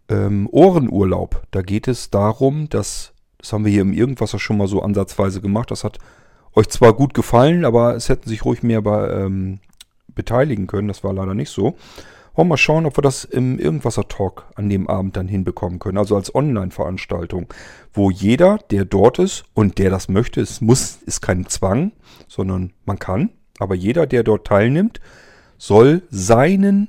[0.09, 1.43] Ähm, Ohrenurlaub.
[1.51, 5.43] Da geht es darum, dass, das haben wir hier im Irgendwasser schon mal so ansatzweise
[5.43, 5.71] gemacht.
[5.71, 5.99] Das hat
[6.55, 9.59] euch zwar gut gefallen, aber es hätten sich ruhig mehr bei, ähm,
[10.15, 10.89] beteiligen können.
[10.89, 11.77] Das war leider nicht so.
[12.35, 15.99] Wollen wir mal schauen, ob wir das im Irgendwasser-Talk an dem Abend dann hinbekommen können.
[15.99, 17.53] Also als Online-Veranstaltung,
[17.93, 21.93] wo jeder, der dort ist und der das möchte, es muss, ist kein Zwang,
[22.29, 23.31] sondern man kann.
[23.59, 25.01] Aber jeder, der dort teilnimmt,
[25.59, 26.89] soll seinen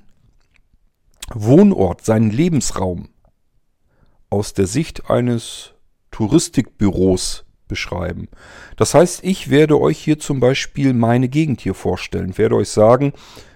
[1.33, 3.09] Wohnort, seinen Lebensraum
[4.29, 5.73] aus der Sicht eines
[6.11, 8.29] Touristikbüros beschreiben.
[8.77, 13.13] Das heißt, ich werde euch hier zum Beispiel meine Gegend hier vorstellen, werde euch sagen,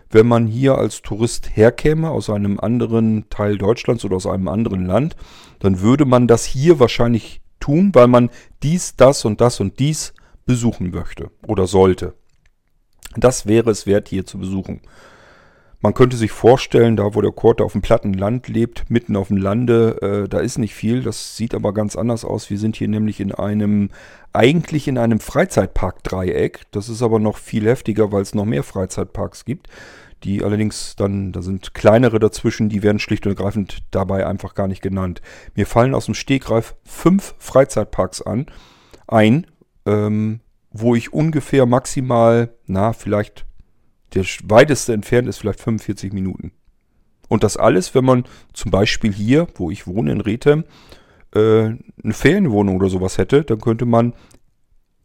[0.10, 4.86] wenn man hier als Tourist herkäme aus einem anderen Teil Deutschlands oder aus einem anderen
[4.86, 5.16] Land,
[5.60, 8.30] dann würde man das hier wahrscheinlich tun, weil man
[8.64, 10.14] dies, das und das und dies
[10.46, 12.14] besuchen möchte oder sollte.
[13.16, 14.82] Das wäre es wert, hier zu besuchen.
[15.80, 19.28] Man könnte sich vorstellen, da wo der Korte auf dem platten Land lebt, mitten auf
[19.28, 21.04] dem Lande, äh, da ist nicht viel.
[21.04, 22.50] Das sieht aber ganz anders aus.
[22.50, 23.90] Wir sind hier nämlich in einem,
[24.34, 26.64] eigentlich in einem Freizeitpark-Dreieck.
[26.72, 29.68] Das ist aber noch viel heftiger, weil es noch mehr Freizeitparks gibt.
[30.24, 34.68] Die allerdings dann, da sind kleinere dazwischen, die werden schlicht und ergreifend dabei einfach gar
[34.68, 35.22] nicht genannt.
[35.54, 38.48] Mir fallen aus dem Stegreif fünf Freizeitparks an,
[39.08, 39.46] ein,
[39.86, 40.40] ähm,
[40.72, 43.47] wo ich ungefähr maximal, na, vielleicht
[44.14, 46.52] der weiteste entfernt ist vielleicht 45 Minuten.
[47.28, 50.64] Und das alles, wenn man zum Beispiel hier, wo ich wohne in Rethem,
[51.36, 54.14] äh, eine Ferienwohnung oder sowas hätte, dann könnte man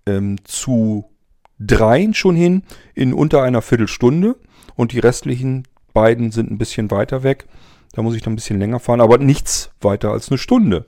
[0.07, 1.11] ähm, zu
[1.59, 2.63] dreien schon hin
[2.95, 4.37] in unter einer Viertelstunde
[4.75, 7.47] und die restlichen beiden sind ein bisschen weiter weg.
[7.93, 10.87] Da muss ich dann ein bisschen länger fahren, aber nichts weiter als eine Stunde.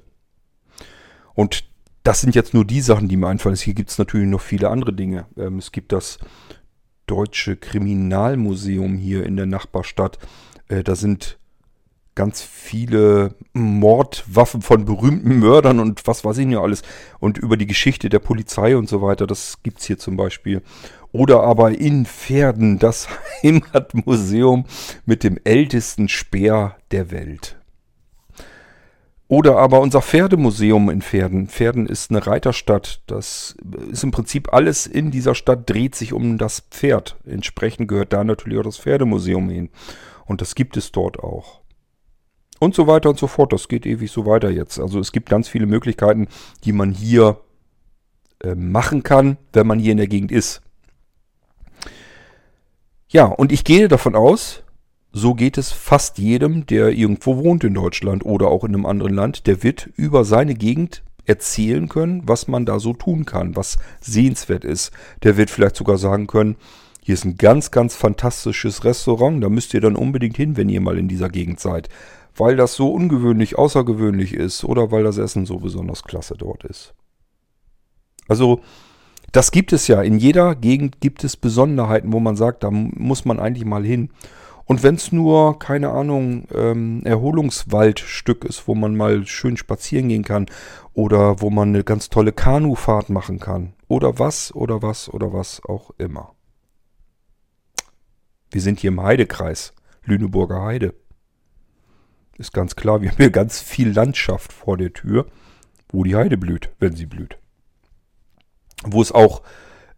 [1.35, 1.65] Und
[2.03, 3.57] das sind jetzt nur die Sachen, die mir einfallen.
[3.57, 5.27] Hier gibt es natürlich noch viele andere Dinge.
[5.37, 6.19] Ähm, es gibt das
[7.07, 10.19] Deutsche Kriminalmuseum hier in der Nachbarstadt.
[10.69, 11.39] Äh, da sind
[12.15, 16.83] ganz viele Mordwaffen von berühmten Mördern und was weiß ich nicht alles.
[17.19, 20.63] Und über die Geschichte der Polizei und so weiter, das gibt es hier zum Beispiel.
[21.13, 23.09] Oder aber in Pferden das
[23.43, 24.65] Heimatmuseum
[25.07, 27.57] mit dem ältesten Speer der Welt.
[29.27, 31.49] Oder aber unser Pferdemuseum in Pferden.
[31.49, 33.01] Pferden ist eine Reiterstadt.
[33.07, 33.57] Das
[33.91, 37.17] ist im Prinzip alles in dieser Stadt dreht sich um das Pferd.
[37.25, 39.71] Entsprechend gehört da natürlich auch das Pferdemuseum hin.
[40.27, 41.63] Und das gibt es dort auch.
[42.61, 43.53] Und so weiter und so fort.
[43.53, 44.79] Das geht ewig so weiter jetzt.
[44.79, 46.29] Also es gibt ganz viele Möglichkeiten,
[46.65, 47.41] die man hier
[48.43, 50.61] äh, machen kann, wenn man hier in der Gegend ist.
[53.09, 54.64] Ja, und ich gehe davon aus,
[55.17, 59.15] so geht es fast jedem, der irgendwo wohnt in Deutschland oder auch in einem anderen
[59.15, 59.47] Land.
[59.47, 64.65] Der wird über seine Gegend erzählen können, was man da so tun kann, was sehenswert
[64.65, 64.91] ist.
[65.23, 66.57] Der wird vielleicht sogar sagen können,
[67.01, 70.81] hier ist ein ganz, ganz fantastisches Restaurant, da müsst ihr dann unbedingt hin, wenn ihr
[70.81, 71.89] mal in dieser Gegend seid,
[72.35, 76.93] weil das so ungewöhnlich, außergewöhnlich ist oder weil das Essen so besonders klasse dort ist.
[78.27, 78.63] Also,
[79.31, 80.03] das gibt es ja.
[80.03, 84.11] In jeder Gegend gibt es Besonderheiten, wo man sagt, da muss man eigentlich mal hin.
[84.67, 90.25] Und wenn es nur, keine Ahnung, ähm, Erholungswaldstück ist, wo man mal schön spazieren gehen
[90.25, 90.47] kann
[90.95, 95.63] oder wo man eine ganz tolle Kanufahrt machen kann oder was oder was oder was
[95.65, 96.35] auch immer.
[98.51, 99.75] Wir sind hier im Heidekreis,
[100.05, 100.95] Lüneburger Heide.
[102.39, 105.27] Ist ganz klar, wir haben hier ganz viel Landschaft vor der Tür,
[105.91, 107.39] wo die Heide blüht, wenn sie blüht.
[108.83, 109.43] Wo es auch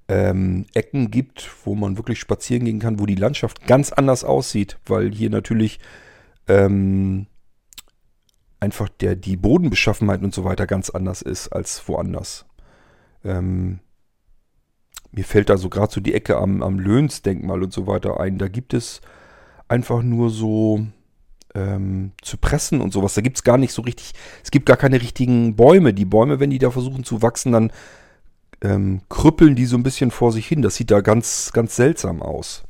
[0.08, 4.78] ähm, Ecken gibt, wo man wirklich spazieren gehen kann, wo die Landschaft ganz anders aussieht,
[4.86, 5.80] weil hier natürlich
[6.48, 7.26] ähm,
[8.60, 12.46] einfach der, die Bodenbeschaffenheit und so weiter ganz anders ist als woanders.
[13.24, 13.80] Ähm,
[15.10, 18.38] mir fällt da so gerade so die Ecke am, am Löhnsdenkmal und so weiter ein.
[18.38, 19.00] Da gibt es
[19.68, 20.86] einfach nur so
[21.54, 23.14] ähm, Zypressen und sowas.
[23.14, 24.12] Da gibt es gar nicht so richtig,
[24.44, 25.94] es gibt gar keine richtigen Bäume.
[25.94, 27.72] Die Bäume, wenn die da versuchen zu wachsen, dann
[28.62, 30.62] ähm, krüppeln die so ein bisschen vor sich hin.
[30.62, 32.64] Das sieht da ganz, ganz seltsam aus.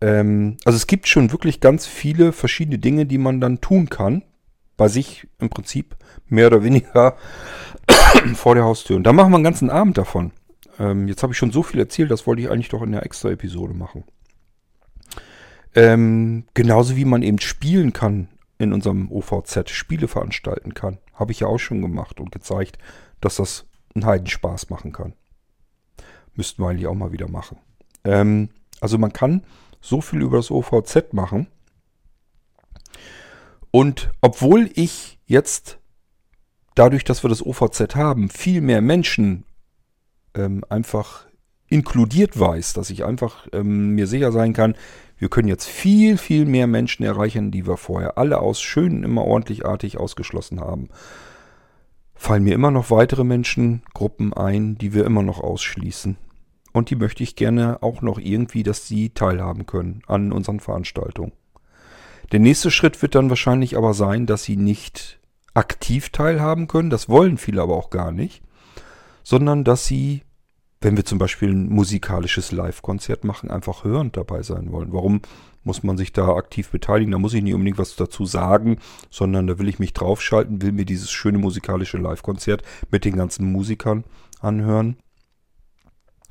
[0.00, 4.22] Ähm, also es gibt schon wirklich ganz viele verschiedene Dinge, die man dann tun kann.
[4.76, 5.96] Bei sich im Prinzip
[6.28, 7.16] mehr oder weniger
[8.34, 8.96] vor der Haustür.
[8.96, 10.32] Und da machen wir einen ganzen Abend davon.
[10.78, 13.04] Ähm, jetzt habe ich schon so viel erzählt, das wollte ich eigentlich doch in der
[13.04, 14.04] extra Episode machen.
[15.74, 20.98] Ähm, genauso wie man eben spielen kann in unserem OVZ, Spiele veranstalten kann.
[21.14, 22.78] Habe ich ja auch schon gemacht und gezeigt,
[23.20, 25.14] dass das einen Heidenspaß machen kann.
[26.34, 27.58] Müssten wir eigentlich auch mal wieder machen.
[28.04, 29.44] Ähm, also man kann
[29.80, 31.48] so viel über das OVZ machen.
[33.70, 35.78] Und obwohl ich jetzt,
[36.74, 39.44] dadurch, dass wir das OVZ haben, viel mehr Menschen
[40.34, 41.26] ähm, einfach
[41.66, 44.74] inkludiert weiß, dass ich einfach ähm, mir sicher sein kann,
[45.18, 49.24] wir können jetzt viel, viel mehr Menschen erreichen, die wir vorher alle aus schön immer
[49.24, 50.88] ordentlichartig ausgeschlossen haben
[52.18, 56.18] fallen mir immer noch weitere Menschengruppen ein, die wir immer noch ausschließen.
[56.72, 61.32] Und die möchte ich gerne auch noch irgendwie, dass sie teilhaben können an unseren Veranstaltungen.
[62.32, 65.18] Der nächste Schritt wird dann wahrscheinlich aber sein, dass sie nicht
[65.54, 68.42] aktiv teilhaben können, das wollen viele aber auch gar nicht,
[69.22, 70.22] sondern dass sie,
[70.80, 74.92] wenn wir zum Beispiel ein musikalisches Live-Konzert machen, einfach hörend dabei sein wollen.
[74.92, 75.22] Warum
[75.68, 77.12] muss man sich da aktiv beteiligen.
[77.12, 78.78] Da muss ich nicht unbedingt was dazu sagen,
[79.10, 83.52] sondern da will ich mich draufschalten, will mir dieses schöne musikalische Live-Konzert mit den ganzen
[83.52, 84.04] Musikern
[84.40, 84.96] anhören.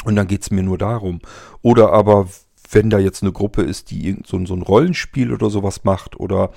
[0.06, 1.22] Und dann geht es mir nur darum.
[1.62, 2.28] Oder aber,
[2.72, 6.52] wenn da jetzt eine Gruppe ist, die so ein Rollenspiel oder sowas macht oder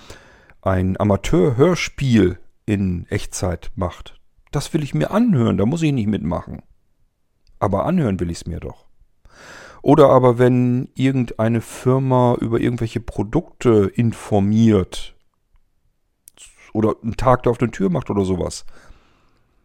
[0.63, 4.19] ein Amateur-Hörspiel in Echtzeit macht,
[4.53, 6.63] das will ich mir anhören, da muss ich nicht mitmachen.
[7.59, 8.90] Aber anhören will ich es mir doch.
[9.83, 15.15] Oder aber wenn irgendeine Firma über irgendwelche Produkte informiert
[16.73, 18.65] oder einen Tag da auf der Tür macht oder sowas.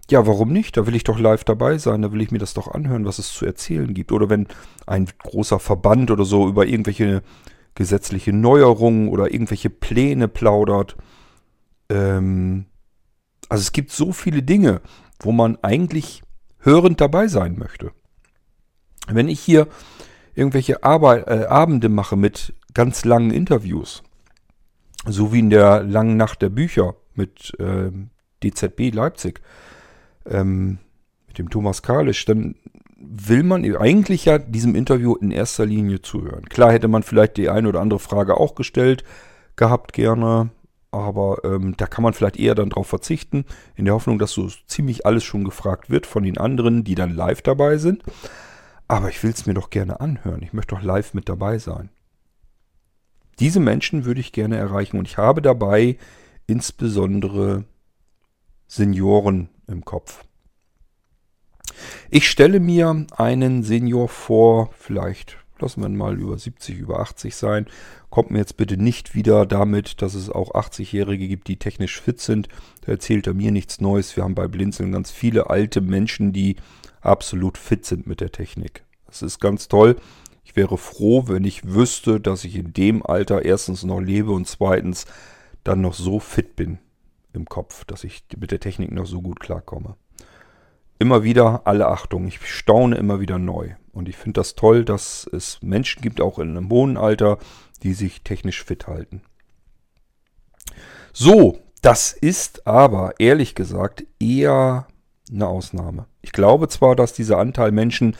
[0.09, 0.77] Ja, warum nicht?
[0.77, 3.19] Da will ich doch live dabei sein, da will ich mir das doch anhören, was
[3.19, 4.11] es zu erzählen gibt.
[4.11, 4.47] Oder wenn
[4.85, 7.23] ein großer Verband oder so über irgendwelche
[7.73, 10.95] gesetzliche Neuerungen oder irgendwelche Pläne plaudert.
[11.89, 12.65] Ähm,
[13.49, 14.81] also es gibt so viele Dinge,
[15.19, 16.23] wo man eigentlich
[16.59, 17.91] hörend dabei sein möchte.
[19.07, 19.67] Wenn ich hier
[20.33, 24.03] irgendwelche Arbeit, äh, Abende mache mit ganz langen Interviews,
[25.05, 27.91] so wie in der langen Nacht der Bücher mit äh,
[28.43, 29.41] DZB Leipzig,
[30.25, 30.79] ähm,
[31.27, 32.55] mit dem Thomas Kalisch, dann
[32.97, 36.49] will man eigentlich ja diesem Interview in erster Linie zuhören.
[36.49, 39.03] Klar hätte man vielleicht die eine oder andere Frage auch gestellt
[39.55, 40.49] gehabt gerne,
[40.91, 44.49] aber ähm, da kann man vielleicht eher dann drauf verzichten, in der Hoffnung, dass so
[44.67, 48.03] ziemlich alles schon gefragt wird von den anderen, die dann live dabei sind.
[48.87, 50.41] Aber ich will es mir doch gerne anhören.
[50.43, 51.89] Ich möchte doch live mit dabei sein.
[53.39, 55.97] Diese Menschen würde ich gerne erreichen und ich habe dabei
[56.47, 57.65] insbesondere
[58.67, 60.23] Senioren im Kopf.
[62.09, 67.67] Ich stelle mir einen Senior vor, vielleicht lassen wir mal über 70, über 80 sein.
[68.09, 72.19] Kommt mir jetzt bitte nicht wieder damit, dass es auch 80-Jährige gibt, die technisch fit
[72.19, 72.49] sind.
[72.81, 74.15] Da erzählt er mir nichts Neues.
[74.15, 76.55] Wir haben bei Blinzeln ganz viele alte Menschen, die
[77.01, 78.83] absolut fit sind mit der Technik.
[79.07, 79.95] Das ist ganz toll.
[80.43, 84.47] Ich wäre froh, wenn ich wüsste, dass ich in dem Alter erstens noch lebe und
[84.47, 85.05] zweitens
[85.63, 86.79] dann noch so fit bin
[87.33, 89.95] im Kopf, dass ich mit der Technik noch so gut klarkomme.
[90.97, 92.27] Immer wieder alle Achtung.
[92.27, 93.71] Ich staune immer wieder neu.
[93.91, 97.37] Und ich finde das toll, dass es Menschen gibt, auch in einem hohen Alter,
[97.83, 99.21] die sich technisch fit halten.
[101.13, 104.87] So, das ist aber ehrlich gesagt eher
[105.31, 106.07] eine Ausnahme.
[106.21, 108.17] Ich glaube zwar, dass dieser Anteil Menschen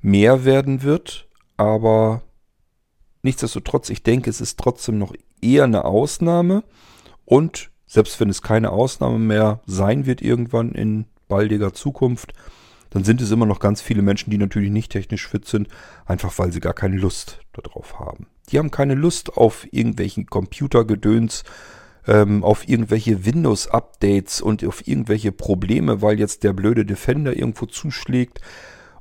[0.00, 2.22] mehr werden wird, aber
[3.22, 6.64] nichtsdestotrotz, ich denke, es ist trotzdem noch eher eine Ausnahme
[7.24, 12.34] und selbst wenn es keine Ausnahme mehr sein wird irgendwann in baldiger Zukunft,
[12.90, 15.68] dann sind es immer noch ganz viele Menschen, die natürlich nicht technisch fit sind,
[16.04, 18.26] einfach weil sie gar keine Lust darauf haben.
[18.50, 21.44] Die haben keine Lust auf irgendwelchen Computergedöns,
[22.06, 28.40] ähm, auf irgendwelche Windows-Updates und auf irgendwelche Probleme, weil jetzt der blöde Defender irgendwo zuschlägt.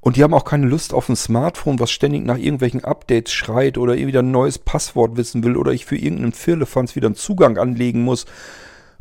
[0.01, 3.77] Und die haben auch keine Lust auf ein Smartphone, was ständig nach irgendwelchen Updates schreit
[3.77, 7.57] oder wieder ein neues Passwort wissen will oder ich für irgendeinen Firlefanz wieder einen Zugang
[7.57, 8.25] anlegen muss.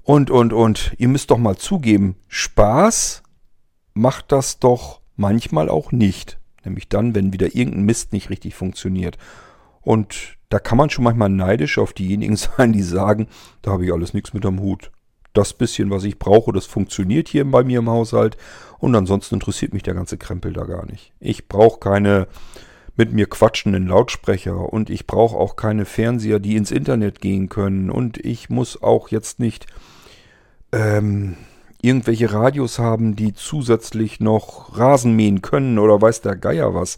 [0.08, 0.94] Und, und, und.
[0.96, 3.22] Ihr müsst doch mal zugeben, Spaß
[3.92, 6.38] macht das doch manchmal auch nicht.
[6.64, 9.18] Nämlich dann, wenn wieder irgendein Mist nicht richtig funktioniert.
[9.82, 13.28] Und da kann man schon manchmal neidisch auf diejenigen sein, die sagen,
[13.60, 14.92] da habe ich alles nichts mit am Hut.
[15.34, 18.38] Das bisschen, was ich brauche, das funktioniert hier bei mir im Haushalt.
[18.78, 21.12] Und ansonsten interessiert mich der ganze Krempel da gar nicht.
[21.20, 22.28] Ich brauche keine
[22.96, 27.90] mit mir quatschenden Lautsprecher und ich brauche auch keine Fernseher, die ins Internet gehen können.
[27.90, 29.66] Und ich muss auch jetzt nicht
[30.72, 31.36] ähm,
[31.80, 36.96] irgendwelche Radios haben, die zusätzlich noch Rasen mähen können oder weiß der Geier was.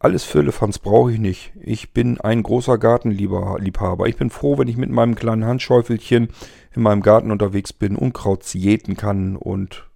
[0.00, 1.52] Alles Firlefanz brauche ich nicht.
[1.60, 4.06] Ich bin ein großer Gartenliebhaber.
[4.06, 6.28] Ich bin froh, wenn ich mit meinem kleinen Handschäufelchen
[6.72, 9.88] in meinem Garten unterwegs bin, Unkraut jäten kann und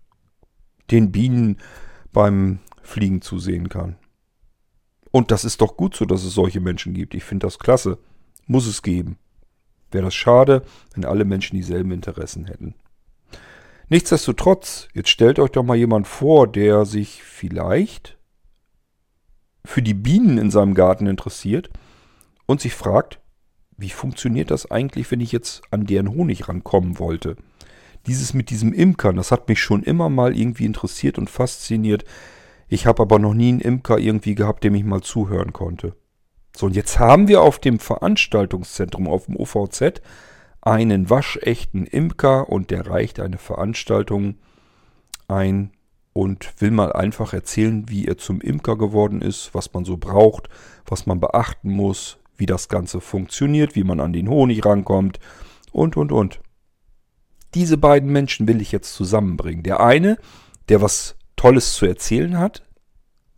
[0.90, 1.58] den Bienen
[2.12, 3.96] beim Fliegen zusehen kann.
[5.12, 7.14] Und das ist doch gut so, dass es solche Menschen gibt.
[7.14, 7.98] Ich finde das klasse.
[8.46, 9.18] Muss es geben.
[9.92, 10.62] Wäre das schade,
[10.94, 12.74] wenn alle Menschen dieselben Interessen hätten.
[13.88, 18.18] Nichtsdestotrotz, jetzt stellt euch doch mal jemand vor, der sich vielleicht
[19.64, 21.70] für die Bienen in seinem Garten interessiert
[22.46, 23.20] und sich fragt,
[23.76, 27.36] wie funktioniert das eigentlich, wenn ich jetzt an deren Honig rankommen wollte?
[28.06, 32.04] Dieses mit diesem Imkern, das hat mich schon immer mal irgendwie interessiert und fasziniert.
[32.68, 35.94] Ich habe aber noch nie einen Imker irgendwie gehabt, dem ich mal zuhören konnte.
[36.56, 40.02] So, und jetzt haben wir auf dem Veranstaltungszentrum, auf dem OVZ,
[40.62, 44.36] einen waschechten Imker und der reicht eine Veranstaltung
[45.28, 45.72] ein
[46.12, 50.48] und will mal einfach erzählen, wie er zum Imker geworden ist, was man so braucht,
[50.86, 55.18] was man beachten muss, wie das Ganze funktioniert, wie man an den Honig rankommt
[55.72, 56.40] und, und, und.
[57.54, 59.62] Diese beiden Menschen will ich jetzt zusammenbringen.
[59.62, 60.16] Der eine,
[60.68, 62.62] der was Tolles zu erzählen hat,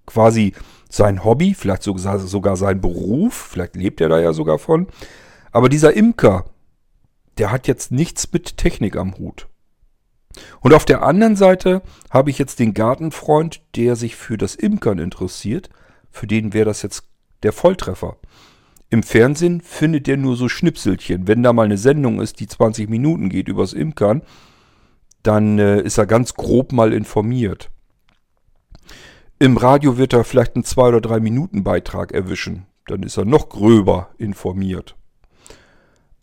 [0.07, 0.53] quasi
[0.91, 4.89] sein Hobby, vielleicht sogar, sogar sein Beruf, vielleicht lebt er da ja sogar von.
[5.53, 6.45] Aber dieser Imker,
[7.39, 9.49] der hat jetzt nichts mit Technik am Hut.
[10.61, 14.99] Und auf der anderen Seite habe ich jetzt den Gartenfreund, der sich für das Imkern
[14.99, 15.71] interessiert.
[16.11, 17.05] Für den wäre das jetzt
[17.43, 18.17] der Volltreffer.
[18.91, 21.27] Im Fernsehen findet der nur so Schnipselchen.
[21.27, 24.23] Wenn da mal eine Sendung ist, die 20 Minuten geht übers Imkern,
[25.23, 27.71] dann äh, ist er ganz grob mal informiert.
[29.39, 32.67] Im Radio wird er vielleicht einen 2 oder 3 Minuten Beitrag erwischen.
[32.87, 34.97] Dann ist er noch gröber informiert.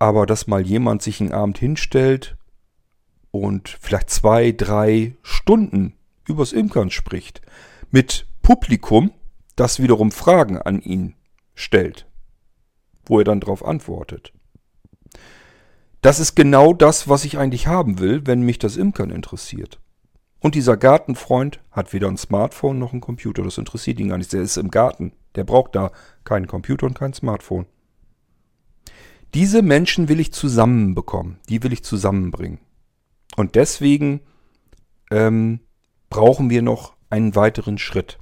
[0.01, 2.35] Aber dass mal jemand sich einen Abend hinstellt
[3.29, 5.93] und vielleicht zwei, drei Stunden
[6.27, 7.39] übers Imkern spricht,
[7.91, 9.11] mit Publikum,
[9.55, 11.13] das wiederum Fragen an ihn
[11.53, 12.07] stellt,
[13.05, 14.33] wo er dann darauf antwortet.
[16.01, 19.79] Das ist genau das, was ich eigentlich haben will, wenn mich das Imkern interessiert.
[20.39, 23.43] Und dieser Gartenfreund hat weder ein Smartphone noch einen Computer.
[23.43, 24.33] Das interessiert ihn gar nicht.
[24.33, 25.13] Der ist im Garten.
[25.35, 25.91] Der braucht da
[26.23, 27.67] keinen Computer und kein Smartphone.
[29.33, 32.59] Diese Menschen will ich zusammenbekommen, die will ich zusammenbringen.
[33.37, 34.21] Und deswegen
[35.09, 35.61] ähm,
[36.09, 38.17] brauchen wir noch einen weiteren Schritt.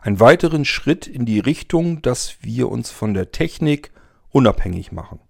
[0.00, 3.92] Einen weiteren Schritt in die Richtung, dass wir uns von der Technik
[4.30, 5.20] unabhängig machen.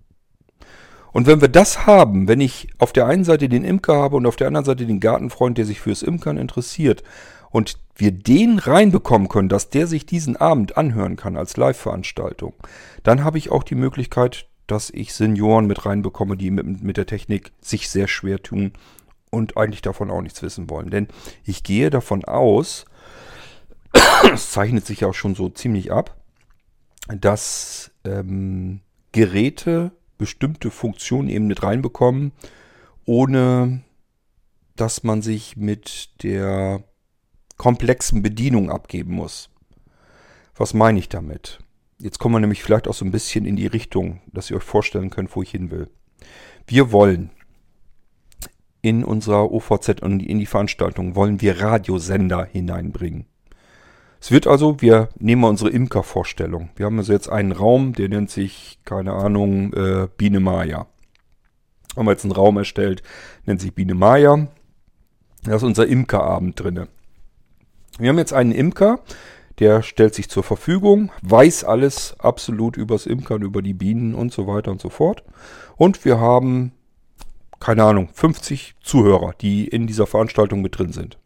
[1.12, 4.26] Und wenn wir das haben, wenn ich auf der einen Seite den Imker habe und
[4.26, 7.02] auf der anderen Seite den Gartenfreund, der sich fürs Imkern interessiert,
[7.50, 12.54] und wir den reinbekommen können, dass der sich diesen Abend anhören kann als Live-Veranstaltung,
[13.02, 17.06] dann habe ich auch die Möglichkeit, dass ich Senioren mit reinbekomme, die mit, mit der
[17.06, 18.72] Technik sich sehr schwer tun
[19.30, 20.90] und eigentlich davon auch nichts wissen wollen.
[20.90, 21.08] Denn
[21.44, 22.84] ich gehe davon aus,
[24.32, 26.16] es zeichnet sich ja auch schon so ziemlich ab,
[27.08, 28.80] dass ähm,
[29.12, 32.32] Geräte bestimmte Funktionen eben mit reinbekommen,
[33.06, 33.82] ohne
[34.76, 36.84] dass man sich mit der
[37.60, 39.50] komplexen Bedienung abgeben muss.
[40.56, 41.58] Was meine ich damit?
[41.98, 44.62] Jetzt kommen wir nämlich vielleicht auch so ein bisschen in die Richtung, dass ihr euch
[44.62, 45.90] vorstellen könnt, wo ich hin will.
[46.66, 47.28] Wir wollen
[48.80, 53.26] in unserer OVZ und in die Veranstaltung wollen wir Radiosender hineinbringen.
[54.22, 56.70] Es wird also, wir nehmen mal unsere Imker-Vorstellung.
[56.76, 60.86] Wir haben also jetzt einen Raum, der nennt sich, keine Ahnung, äh, Biene Maya.
[61.94, 63.02] Haben wir jetzt einen Raum erstellt,
[63.44, 64.48] nennt sich Biene Maya.
[65.42, 66.88] Da ist unser Imkerabend drinne.
[67.98, 69.00] Wir haben jetzt einen Imker,
[69.58, 74.46] der stellt sich zur Verfügung, weiß alles absolut übers Imkern, über die Bienen und so
[74.46, 75.22] weiter und so fort.
[75.76, 76.72] Und wir haben,
[77.58, 81.18] keine Ahnung, 50 Zuhörer, die in dieser Veranstaltung mit drin sind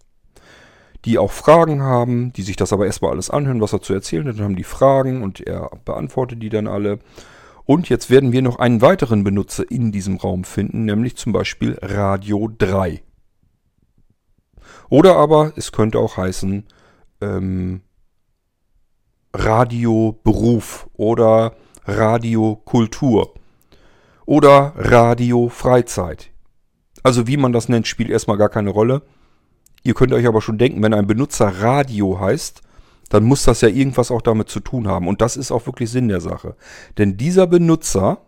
[1.04, 4.26] die auch Fragen haben, die sich das aber erstmal alles anhören, was er zu erzählen
[4.26, 4.38] hat.
[4.38, 6.98] Dann haben die Fragen und er beantwortet die dann alle.
[7.66, 11.78] Und jetzt werden wir noch einen weiteren Benutzer in diesem Raum finden, nämlich zum Beispiel
[11.80, 13.02] Radio 3.
[14.88, 16.64] Oder aber es könnte auch heißen
[17.20, 17.82] ähm,
[19.32, 21.54] Radio Beruf oder
[21.86, 23.34] Radio Kultur
[24.26, 26.30] oder Radio Freizeit.
[27.02, 29.02] Also wie man das nennt, spielt erstmal gar keine Rolle.
[29.82, 32.62] Ihr könnt euch aber schon denken, wenn ein Benutzer Radio heißt,
[33.10, 35.08] dann muss das ja irgendwas auch damit zu tun haben.
[35.08, 36.56] Und das ist auch wirklich Sinn der Sache.
[36.96, 38.22] Denn dieser Benutzer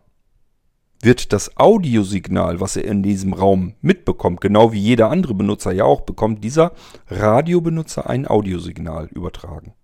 [1.03, 5.85] wird das Audiosignal, was er in diesem Raum mitbekommt, genau wie jeder andere Benutzer ja
[5.85, 6.73] auch bekommt, dieser
[7.09, 9.75] Radiobenutzer ein Audiosignal übertragen.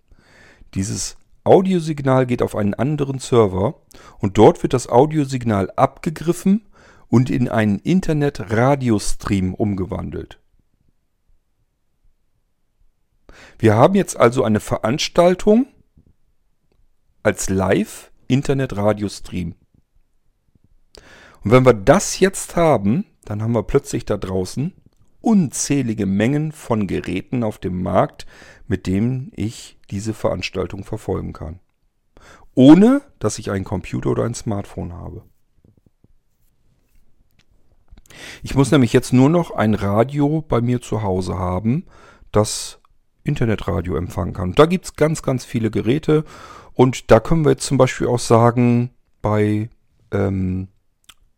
[0.74, 3.82] Dieses Audiosignal geht auf einen anderen Server
[4.18, 6.66] und dort wird das Audiosignal abgegriffen
[7.08, 10.38] und in einen Internet-Radiostream umgewandelt.
[13.58, 15.66] Wir haben jetzt also eine Veranstaltung
[17.22, 19.56] als Live-Internet-Radio-Stream.
[21.44, 24.72] Und wenn wir das jetzt haben, dann haben wir plötzlich da draußen
[25.20, 28.26] unzählige Mengen von Geräten auf dem Markt,
[28.66, 31.60] mit denen ich diese Veranstaltung verfolgen kann.
[32.54, 35.22] Ohne dass ich einen Computer oder ein Smartphone habe.
[38.42, 41.86] Ich muss nämlich jetzt nur noch ein Radio bei mir zu Hause haben,
[42.30, 42.80] das
[43.24, 44.52] Internetradio empfangen kann.
[44.52, 46.24] da gibt es ganz, ganz viele Geräte
[46.74, 48.90] und da können wir jetzt zum Beispiel auch sagen,
[49.22, 49.70] bei
[50.10, 50.68] ähm,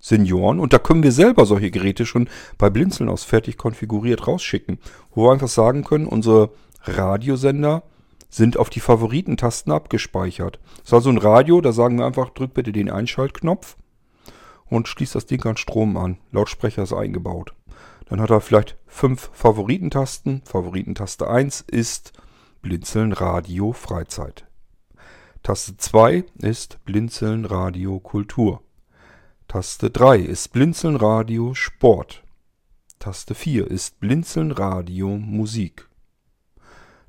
[0.05, 2.29] Senioren, und da können wir selber solche Geräte schon
[2.59, 4.79] bei Blinzeln aus fertig konfiguriert rausschicken,
[5.15, 6.51] wo wir einfach sagen können, unsere
[6.83, 7.85] Radiosender
[8.29, 10.61] sind auf die Favoritentasten abgespeichert.
[10.77, 13.79] Das ist also ein Radio, da sagen wir einfach, drück bitte den Einschaltknopf
[14.67, 16.19] und schließt das Ding an Strom an.
[16.33, 17.55] Lautsprecher ist eingebaut.
[18.05, 20.43] Dann hat er vielleicht fünf Favoritentasten.
[20.45, 22.13] Favoritentaste 1 ist
[22.61, 24.45] Blinzeln Radio Freizeit.
[25.43, 28.64] Taste 2 ist Blinzeln Radio Kultur.
[29.49, 32.25] Taste 3 ist Blinzeln Radio Sport.
[32.99, 35.89] Taste 4 ist Blinzeln Radio Musik.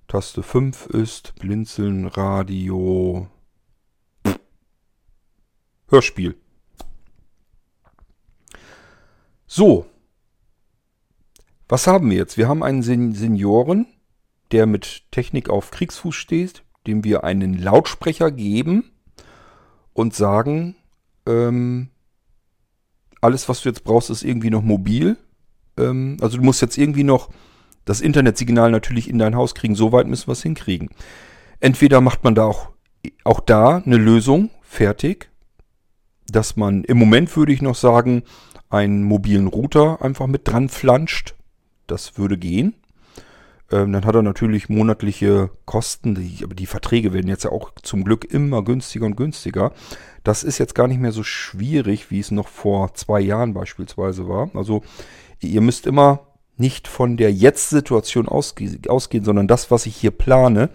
[0.07, 3.27] Taste 5 ist Blinzeln Radio
[5.87, 6.35] Hörspiel.
[9.47, 9.87] So,
[11.67, 12.37] was haben wir jetzt?
[12.37, 13.87] Wir haben einen Senioren,
[14.51, 18.91] der mit Technik auf Kriegsfuß steht, dem wir einen Lautsprecher geben
[19.93, 20.75] und sagen,
[21.25, 21.89] ähm,
[23.25, 25.17] alles, was du jetzt brauchst, ist irgendwie noch mobil.
[25.77, 27.29] Ähm, also du musst jetzt irgendwie noch
[27.83, 29.75] das Internetsignal natürlich in dein Haus kriegen.
[29.75, 30.89] So weit müssen wir es hinkriegen.
[31.59, 32.69] Entweder macht man da auch,
[33.23, 35.29] auch da eine Lösung fertig,
[36.27, 38.23] dass man im Moment würde ich noch sagen,
[38.69, 41.35] einen mobilen Router einfach mit dran flanscht
[41.87, 42.73] das würde gehen.
[43.71, 47.71] Ähm, dann hat er natürlich monatliche Kosten, die, aber die Verträge werden jetzt ja auch
[47.81, 49.71] zum Glück immer günstiger und günstiger.
[50.23, 54.27] Das ist jetzt gar nicht mehr so schwierig, wie es noch vor zwei Jahren beispielsweise
[54.27, 54.49] war.
[54.53, 54.83] Also
[55.39, 60.69] ihr müsst immer nicht von der Jetzt-Situation ausge ausgehen, sondern das, was ich hier plane,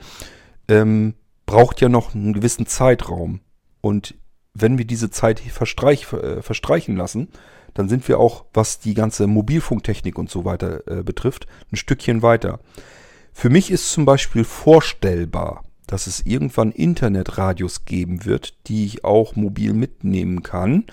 [0.68, 1.14] ähm,
[1.46, 3.40] braucht ja noch einen gewissen Zeitraum.
[3.80, 4.14] Und
[4.52, 7.28] wenn wir diese Zeit verstreich, äh, verstreichen lassen,
[7.74, 12.22] dann sind wir auch, was die ganze Mobilfunktechnik und so weiter äh, betrifft, ein Stückchen
[12.22, 12.60] weiter.
[13.32, 19.34] Für mich ist zum Beispiel vorstellbar, dass es irgendwann Internetradios geben wird, die ich auch
[19.34, 20.84] mobil mitnehmen kann,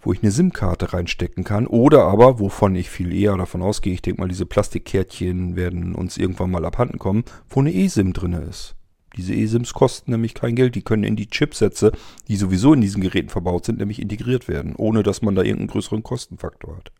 [0.00, 1.66] wo ich eine SIM-Karte reinstecken kann.
[1.66, 6.16] Oder aber, wovon ich viel eher davon ausgehe, ich denke mal, diese Plastikkärtchen werden uns
[6.16, 8.77] irgendwann mal abhanden kommen, wo eine eSIM drin ist.
[9.16, 10.74] Diese eSIMs kosten nämlich kein Geld.
[10.74, 11.92] Die können in die Chipsätze,
[12.28, 15.68] die sowieso in diesen Geräten verbaut sind, nämlich integriert werden, ohne dass man da irgendeinen
[15.68, 16.92] größeren Kostenfaktor hat.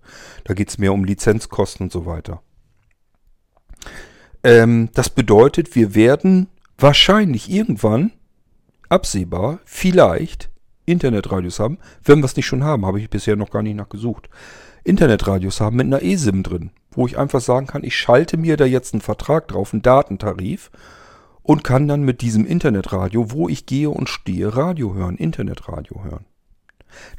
[0.44, 2.42] Da geht es mehr um Lizenzkosten und so weiter.
[4.42, 6.48] Ähm, das bedeutet, wir werden
[6.78, 8.12] wahrscheinlich irgendwann,
[8.88, 10.50] absehbar, vielleicht
[10.86, 11.78] Internetradios haben.
[12.02, 14.30] Wenn wir es nicht schon haben, habe ich bisher noch gar nicht nachgesucht.
[14.84, 18.64] Internetradios haben mit einer eSIM drin, wo ich einfach sagen kann, ich schalte mir da
[18.64, 20.70] jetzt einen Vertrag drauf, einen Datentarif
[21.48, 26.26] und kann dann mit diesem Internetradio, wo ich gehe und stehe, Radio hören, Internetradio hören.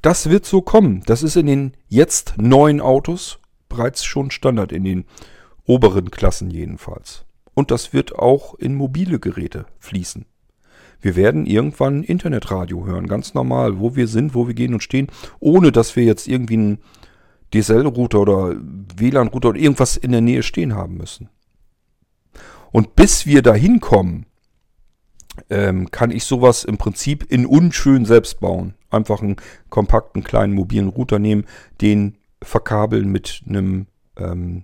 [0.04, 1.02] Das wird so kommen.
[1.08, 5.06] Das ist in den jetzt neuen Autos bereits schon Standard, in den
[5.66, 7.26] oberen Klassen jedenfalls.
[7.56, 10.26] Und das wird auch in mobile Geräte fließen.
[11.02, 15.08] Wir werden irgendwann Internetradio hören, ganz normal, wo wir sind, wo wir gehen und stehen,
[15.40, 16.78] ohne dass wir jetzt irgendwie einen
[17.52, 18.56] DSL-Router oder
[18.96, 21.30] WLAN-Router oder irgendwas in der Nähe stehen haben müssen.
[22.72, 24.26] Und bis wir dahin kommen,
[25.50, 28.76] ähm, kann ich sowas im Prinzip in unschön selbst bauen.
[28.90, 29.38] Einfach einen
[29.70, 31.46] kompakten kleinen mobilen Router nehmen,
[31.82, 34.64] den verkabeln mit einem ähm,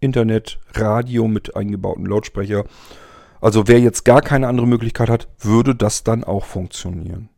[0.00, 2.64] Internet, Radio mit eingebauten Lautsprecher
[3.42, 7.28] also wer jetzt gar keine andere Möglichkeit hat, würde das dann auch funktionieren.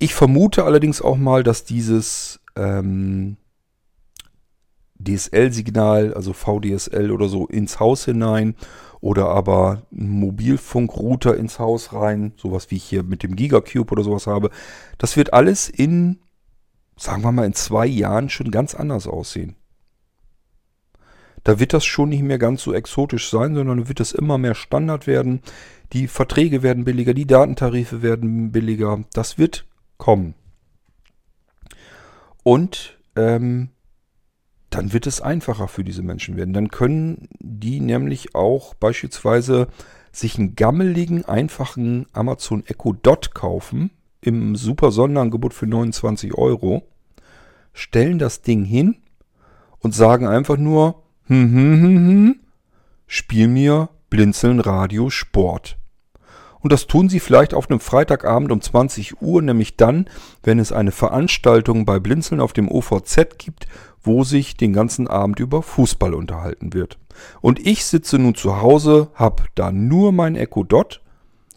[0.00, 3.36] Ich vermute allerdings auch mal, dass dieses ähm,
[4.98, 8.54] DSL-Signal, also VDSL oder so, ins Haus hinein
[9.00, 14.02] oder aber ein Mobilfunkrouter ins Haus rein, sowas wie ich hier mit dem Gigacube oder
[14.02, 14.50] sowas habe,
[14.98, 16.20] das wird alles in,
[16.96, 19.56] sagen wir mal, in zwei Jahren schon ganz anders aussehen
[21.44, 24.54] da wird das schon nicht mehr ganz so exotisch sein, sondern wird es immer mehr
[24.54, 25.42] Standard werden.
[25.92, 29.04] Die Verträge werden billiger, die Datentarife werden billiger.
[29.12, 29.66] Das wird
[29.98, 30.34] kommen.
[32.42, 33.68] Und ähm,
[34.74, 36.52] dann wird es einfacher für diese Menschen werden.
[36.52, 39.68] Dann können die nämlich auch beispielsweise
[40.10, 46.82] sich einen gammeligen, einfachen Amazon Echo Dot kaufen im super Sonderangebot für 29 Euro,
[47.72, 48.96] stellen das Ding hin
[49.78, 52.40] und sagen einfach nur, hm, hm, hm, hm,
[53.06, 55.76] spiel mir Blinzeln Radio Sport.
[56.60, 60.08] Und das tun sie vielleicht auf einem Freitagabend um 20 Uhr, nämlich dann,
[60.42, 63.66] wenn es eine Veranstaltung bei Blinzeln auf dem OVZ gibt,
[64.04, 66.98] wo sich den ganzen Abend über Fußball unterhalten wird.
[67.40, 71.00] Und ich sitze nun zu Hause, habe da nur mein Echo Dot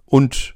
[0.06, 0.56] und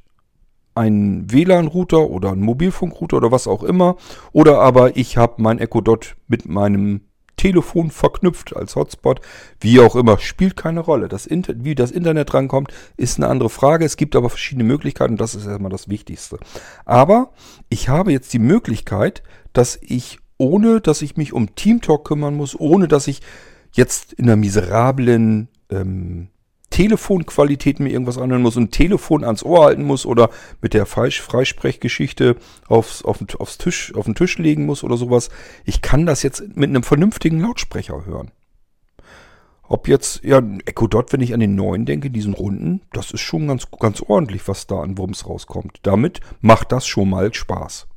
[0.74, 3.98] einen WLAN-Router oder einen Mobilfunkrouter oder was auch immer.
[4.32, 7.02] Oder aber ich habe mein Echo Dot mit meinem
[7.42, 9.20] Telefon verknüpft als Hotspot,
[9.60, 11.08] wie auch immer, spielt keine Rolle.
[11.08, 13.84] Das wie das Internet rankommt, ist eine andere Frage.
[13.84, 16.38] Es gibt aber verschiedene Möglichkeiten und das ist erstmal das Wichtigste.
[16.86, 17.32] Aber
[17.68, 19.24] ich habe jetzt die Möglichkeit,
[19.54, 23.22] dass ich, ohne dass ich mich um Teamtalk kümmern muss, ohne dass ich
[23.74, 26.30] jetzt in einer miserablen ähm,
[26.72, 32.38] Telefonqualität mir irgendwas anhören muss und Telefon ans Ohr halten muss oder mit der Freisprechgeschichte
[32.68, 35.30] aufs, auf, aufs Tisch, auf den Tisch legen muss oder sowas.
[35.64, 38.32] Ich kann das jetzt mit einem vernünftigen Lautsprecher hören.
[39.68, 43.22] Ob jetzt, ja, Echo Dot, wenn ich an den neuen denke, diesen runden, das ist
[43.22, 45.80] schon ganz, ganz ordentlich, was da an Wumms rauskommt.
[45.84, 47.88] Damit macht das schon mal Spaß.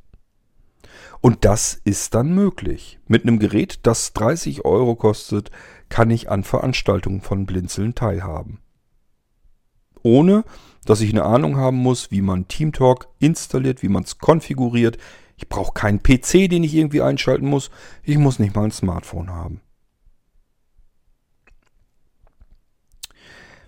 [1.25, 2.99] Und das ist dann möglich.
[3.07, 5.49] Mit einem Gerät, das 30 Euro kostet,
[5.89, 8.59] kann ich an Veranstaltungen von Blinzeln teilhaben
[10.05, 10.45] ohne
[10.85, 14.99] dass ich eine Ahnung haben muss, wie man TeamTalk installiert, wie man es konfiguriert.
[15.35, 17.71] Ich brauche keinen PC, den ich irgendwie einschalten muss.
[18.03, 19.61] Ich muss nicht mal ein Smartphone haben.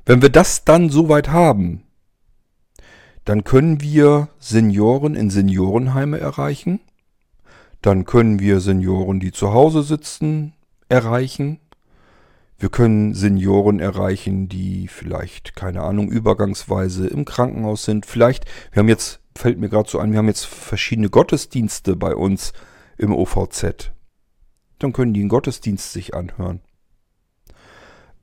[0.05, 1.81] Wenn wir das dann soweit haben,
[3.25, 6.79] dann können wir Senioren in Seniorenheime erreichen.
[7.81, 10.53] Dann können wir Senioren, die zu Hause sitzen,
[10.89, 11.59] erreichen.
[12.57, 18.05] Wir können Senioren erreichen, die vielleicht, keine Ahnung, übergangsweise im Krankenhaus sind.
[18.05, 22.15] Vielleicht, wir haben jetzt, fällt mir gerade so ein, wir haben jetzt verschiedene Gottesdienste bei
[22.15, 22.53] uns
[22.97, 23.91] im OVZ.
[24.79, 26.61] Dann können die einen Gottesdienst sich anhören.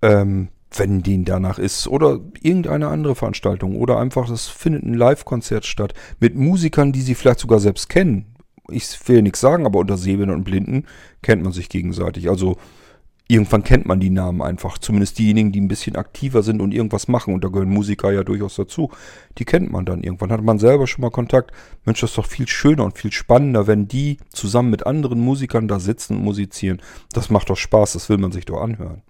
[0.02, 0.48] Ähm,
[0.78, 1.86] wenn denen danach ist.
[1.88, 3.76] Oder irgendeine andere Veranstaltung.
[3.76, 5.94] Oder einfach, das findet ein Live-Konzert statt.
[6.20, 8.33] Mit Musikern, die sie vielleicht sogar selbst kennen.
[8.68, 10.86] Ich will nichts sagen, aber unter Sehenden und Blinden
[11.22, 12.28] kennt man sich gegenseitig.
[12.28, 12.56] Also
[13.28, 14.78] irgendwann kennt man die Namen einfach.
[14.78, 17.34] Zumindest diejenigen, die ein bisschen aktiver sind und irgendwas machen.
[17.34, 18.90] Und da gehören Musiker ja durchaus dazu.
[19.38, 20.32] Die kennt man dann irgendwann.
[20.32, 21.52] Hat man selber schon mal Kontakt.
[21.84, 25.68] Mensch, das ist doch viel schöner und viel spannender, wenn die zusammen mit anderen Musikern
[25.68, 26.82] da sitzen und musizieren.
[27.12, 27.94] Das macht doch Spaß.
[27.94, 29.02] Das will man sich doch anhören.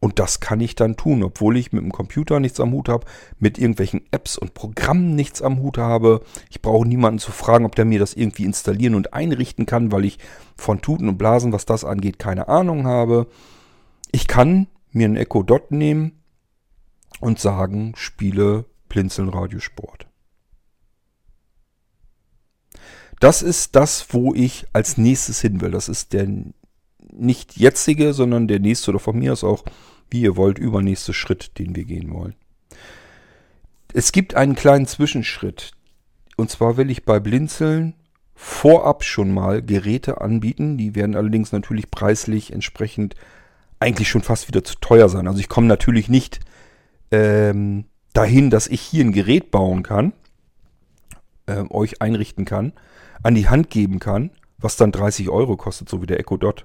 [0.00, 3.04] Und das kann ich dann tun, obwohl ich mit dem Computer nichts am Hut habe,
[3.38, 6.20] mit irgendwelchen Apps und Programmen nichts am Hut habe.
[6.50, 10.04] Ich brauche niemanden zu fragen, ob der mir das irgendwie installieren und einrichten kann, weil
[10.04, 10.18] ich
[10.56, 13.26] von Tuten und Blasen, was das angeht, keine Ahnung habe.
[14.12, 16.12] Ich kann mir einen Echo Dot nehmen
[17.20, 20.06] und sagen, spiele Blinzeln Radiosport.
[23.20, 25.72] Das ist das, wo ich als nächstes hin will.
[25.72, 26.28] Das ist der
[27.12, 29.64] nicht jetzige, sondern der nächste oder von mir aus auch,
[30.10, 32.34] wie ihr wollt, übernächste Schritt, den wir gehen wollen.
[33.92, 35.72] Es gibt einen kleinen Zwischenschritt.
[36.36, 37.94] Und zwar will ich bei Blinzeln
[38.34, 40.78] vorab schon mal Geräte anbieten.
[40.78, 43.16] Die werden allerdings natürlich preislich entsprechend
[43.80, 45.26] eigentlich schon fast wieder zu teuer sein.
[45.26, 46.40] Also ich komme natürlich nicht
[47.10, 50.12] ähm, dahin, dass ich hier ein Gerät bauen kann,
[51.46, 52.72] äh, euch einrichten kann,
[53.22, 56.64] an die Hand geben kann, was dann 30 Euro kostet, so wie der Echo Dot.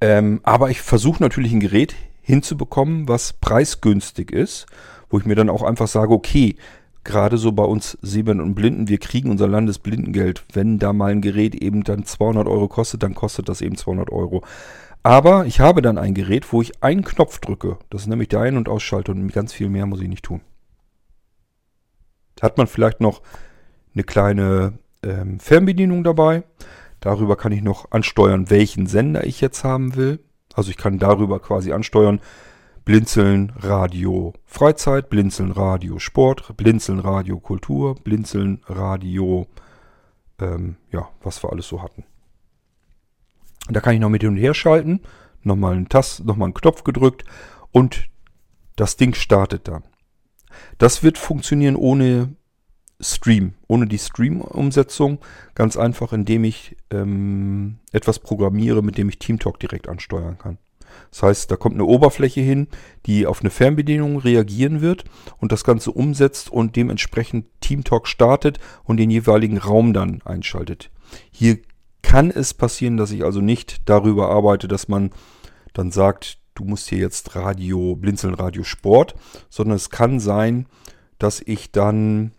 [0.00, 4.66] Ähm, aber ich versuche natürlich ein Gerät hinzubekommen, was preisgünstig ist,
[5.10, 6.56] wo ich mir dann auch einfach sage, okay,
[7.04, 10.44] gerade so bei uns Sehenden und Blinden, wir kriegen unser Landesblindengeld.
[10.52, 14.10] Wenn da mal ein Gerät eben dann 200 Euro kostet, dann kostet das eben 200
[14.10, 14.42] Euro.
[15.02, 17.78] Aber ich habe dann ein Gerät, wo ich einen Knopf drücke.
[17.90, 20.40] Das ist nämlich der Ein- und Ausschalter und ganz viel mehr muss ich nicht tun.
[22.40, 23.20] Hat man vielleicht noch
[23.94, 26.44] eine kleine ähm, Fernbedienung dabei.
[27.02, 30.20] Darüber kann ich noch ansteuern, welchen Sender ich jetzt haben will.
[30.54, 32.20] Also ich kann darüber quasi ansteuern,
[32.84, 39.48] Blinzeln Radio Freizeit, Blinzeln Radio Sport, Blinzeln Radio Kultur, Blinzeln Radio,
[40.38, 42.04] ähm, ja, was wir alles so hatten.
[43.68, 45.00] Da kann ich noch mit hin und her schalten,
[45.42, 47.24] nochmal einen Tast, nochmal einen Knopf gedrückt
[47.72, 48.08] und
[48.76, 49.82] das Ding startet dann.
[50.78, 52.36] Das wird funktionieren ohne
[53.02, 55.18] Stream, ohne die Stream-Umsetzung.
[55.54, 60.58] Ganz einfach, indem ich ähm, etwas programmiere, mit dem ich TeamTalk direkt ansteuern kann.
[61.10, 62.68] Das heißt, da kommt eine Oberfläche hin,
[63.06, 65.04] die auf eine Fernbedienung reagieren wird
[65.38, 70.90] und das Ganze umsetzt und dementsprechend TeamTalk startet und den jeweiligen Raum dann einschaltet.
[71.30, 71.58] Hier
[72.02, 75.10] kann es passieren, dass ich also nicht darüber arbeite, dass man
[75.72, 79.14] dann sagt, du musst hier jetzt Radio, Blinzeln Radio Sport,
[79.48, 80.66] sondern es kann sein,
[81.18, 82.32] dass ich dann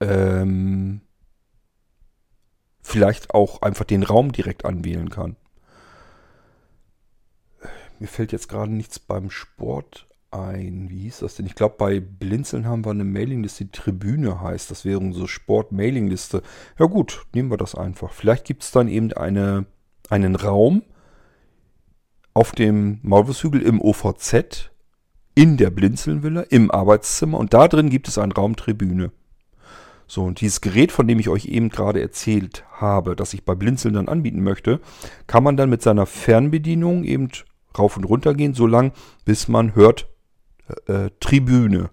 [0.00, 1.00] ähm,
[2.80, 5.36] vielleicht auch einfach den Raum direkt anwählen kann.
[7.98, 10.88] Mir fällt jetzt gerade nichts beim Sport ein.
[10.88, 11.46] Wie hieß das denn?
[11.46, 14.70] Ich glaube, bei Blinzeln haben wir eine Mailingliste, die Tribüne heißt.
[14.70, 16.42] Das wäre unsere Sport-Mailingliste.
[16.78, 18.12] Ja gut, nehmen wir das einfach.
[18.12, 19.66] Vielleicht gibt es dann eben eine,
[20.08, 20.82] einen Raum
[22.34, 24.70] auf dem Maulwurfshügel im OVZ,
[25.34, 27.38] in der Blinzelnvilla, im Arbeitszimmer.
[27.38, 29.10] Und da drin gibt es einen Raum Tribüne.
[30.10, 33.54] So, und dieses Gerät, von dem ich euch eben gerade erzählt habe, das ich bei
[33.54, 34.80] Blinzeln dann anbieten möchte,
[35.26, 37.28] kann man dann mit seiner Fernbedienung eben
[37.78, 38.92] rauf und runter gehen, so lang,
[39.26, 40.08] bis man hört
[40.86, 41.90] äh, äh, Tribüne.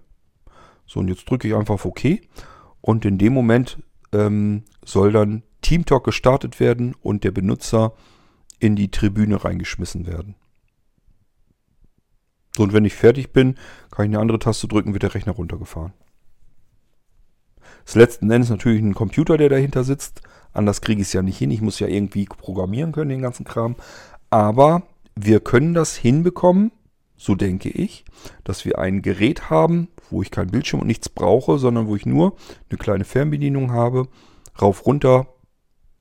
[0.86, 2.20] So, und jetzt drücke ich einfach auf OK.
[2.80, 3.78] Und in dem Moment
[4.12, 7.92] ähm, soll dann TeamTalk gestartet werden und der Benutzer
[8.60, 10.36] in die Tribüne reingeschmissen werden.
[12.56, 13.56] So, und wenn ich fertig bin,
[13.90, 15.92] kann ich eine andere Taste drücken, wird der Rechner runtergefahren.
[17.86, 20.20] Das letzten Endes natürlich ein Computer, der dahinter sitzt.
[20.52, 21.52] Anders kriege ich es ja nicht hin.
[21.52, 23.76] Ich muss ja irgendwie programmieren können, den ganzen Kram.
[24.28, 24.82] Aber
[25.14, 26.72] wir können das hinbekommen,
[27.16, 28.04] so denke ich,
[28.42, 32.06] dass wir ein Gerät haben, wo ich kein Bildschirm und nichts brauche, sondern wo ich
[32.06, 32.36] nur
[32.68, 34.08] eine kleine Fernbedienung habe.
[34.60, 35.28] Rauf, runter,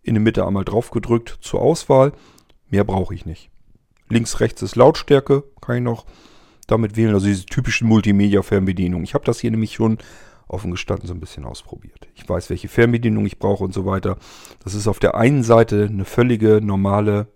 [0.01, 2.13] in der Mitte einmal drauf gedrückt zur Auswahl.
[2.69, 3.51] Mehr brauche ich nicht.
[4.09, 6.05] Links, rechts ist Lautstärke, kann ich noch
[6.67, 7.13] damit wählen.
[7.13, 9.03] Also diese typischen Multimedia-Fernbedienungen.
[9.03, 9.99] Ich habe das hier nämlich schon
[10.47, 12.07] offen gestanden so ein bisschen ausprobiert.
[12.15, 14.17] Ich weiß, welche Fernbedienung ich brauche und so weiter.
[14.63, 17.27] Das ist auf der einen Seite eine völlige normale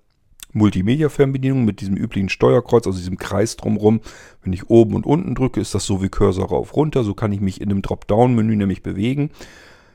[0.53, 4.01] Multimedia-Fernbedienung mit diesem üblichen Steuerkreuz, also diesem Kreis drumherum.
[4.43, 7.03] Wenn ich oben und unten drücke, ist das so wie Cursor rauf runter.
[7.03, 9.31] So kann ich mich in dem Dropdown-Menü nämlich bewegen.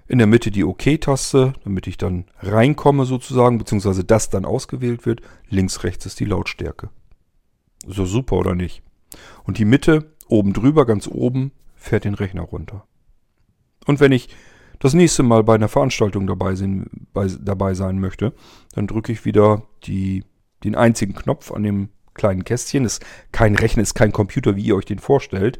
[0.06, 5.22] In der Mitte die OK-Taste, damit ich dann reinkomme sozusagen, beziehungsweise das dann ausgewählt wird.
[5.48, 6.90] Links, rechts ist die Lautstärke.
[7.86, 8.82] So super oder nicht?
[9.44, 12.86] Und die Mitte, oben drüber, ganz oben, fährt den Rechner runter.
[13.86, 14.28] Und wenn ich
[14.78, 18.32] das nächste Mal bei einer Veranstaltung dabei sein, bei, dabei sein möchte,
[18.74, 20.24] dann drücke ich wieder die,
[20.62, 22.84] den einzigen Knopf an dem kleinen Kästchen.
[22.84, 25.58] Ist kein Rechner, ist kein Computer, wie ihr euch den vorstellt,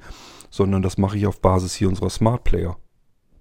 [0.50, 2.76] sondern das mache ich auf Basis hier unserer Smart Player.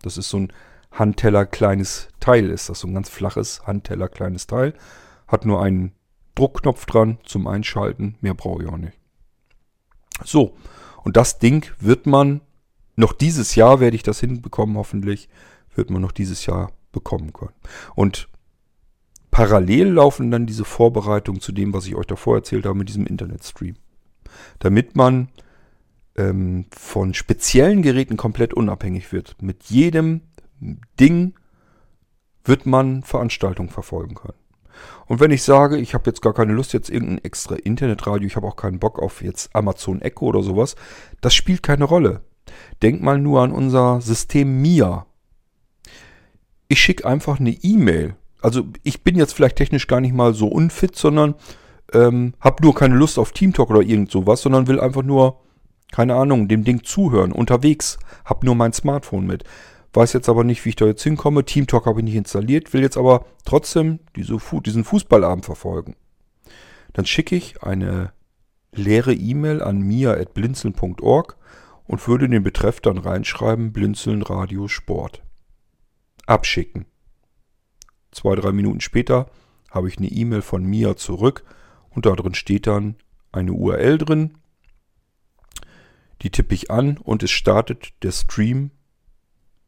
[0.01, 0.53] Das ist so ein
[0.91, 4.73] Handteller kleines Teil, ist das so ein ganz flaches Handteller kleines Teil.
[5.27, 5.93] Hat nur einen
[6.36, 8.97] Druckknopf dran zum Einschalten, mehr brauche ich auch nicht.
[10.23, 10.55] So,
[11.03, 12.41] und das Ding wird man
[12.95, 15.29] noch dieses Jahr werde ich das hinbekommen, hoffentlich,
[15.75, 17.53] wird man noch dieses Jahr bekommen können.
[17.95, 18.29] Und
[19.31, 23.07] parallel laufen dann diese Vorbereitungen zu dem, was ich euch davor erzählt habe mit diesem
[23.07, 23.75] Internetstream.
[24.59, 25.29] Damit man
[26.15, 29.35] ähm, von speziellen Geräten komplett unabhängig wird.
[29.41, 30.21] Mit jedem
[30.99, 31.33] Ding
[32.43, 34.37] wird man Veranstaltungen verfolgen können.
[35.05, 38.35] Und wenn ich sage, ich habe jetzt gar keine Lust, jetzt irgendein extra Internetradio, ich
[38.35, 40.75] habe auch keinen Bock auf jetzt Amazon Echo oder sowas,
[41.21, 42.21] das spielt keine Rolle.
[42.81, 45.05] Denk mal nur an unser System MIA.
[46.67, 48.15] Ich schicke einfach eine E-Mail.
[48.41, 51.35] Also ich bin jetzt vielleicht technisch gar nicht mal so unfit, sondern
[51.93, 55.39] ähm, habe nur keine Lust auf Teamtalk oder irgend sowas, sondern will einfach nur,
[55.91, 59.43] keine Ahnung, dem Ding zuhören, unterwegs, habe nur mein Smartphone mit.
[59.93, 61.45] Weiß jetzt aber nicht, wie ich da jetzt hinkomme.
[61.45, 65.95] Teamtalk habe ich nicht installiert, will jetzt aber trotzdem diese, diesen Fußballabend verfolgen.
[66.93, 68.11] Dann schicke ich eine
[68.71, 71.37] leere E-Mail an mia.blinzeln.org
[71.93, 75.21] und würde in den Betreff dann reinschreiben Blinzeln Radio Sport.
[76.25, 76.87] Abschicken.
[78.11, 79.29] Zwei, drei Minuten später
[79.69, 81.45] habe ich eine E-Mail von Mia zurück
[81.91, 82.95] und da drin steht dann
[83.31, 84.39] eine URL drin.
[86.23, 88.71] Die tippe ich an und es startet der Stream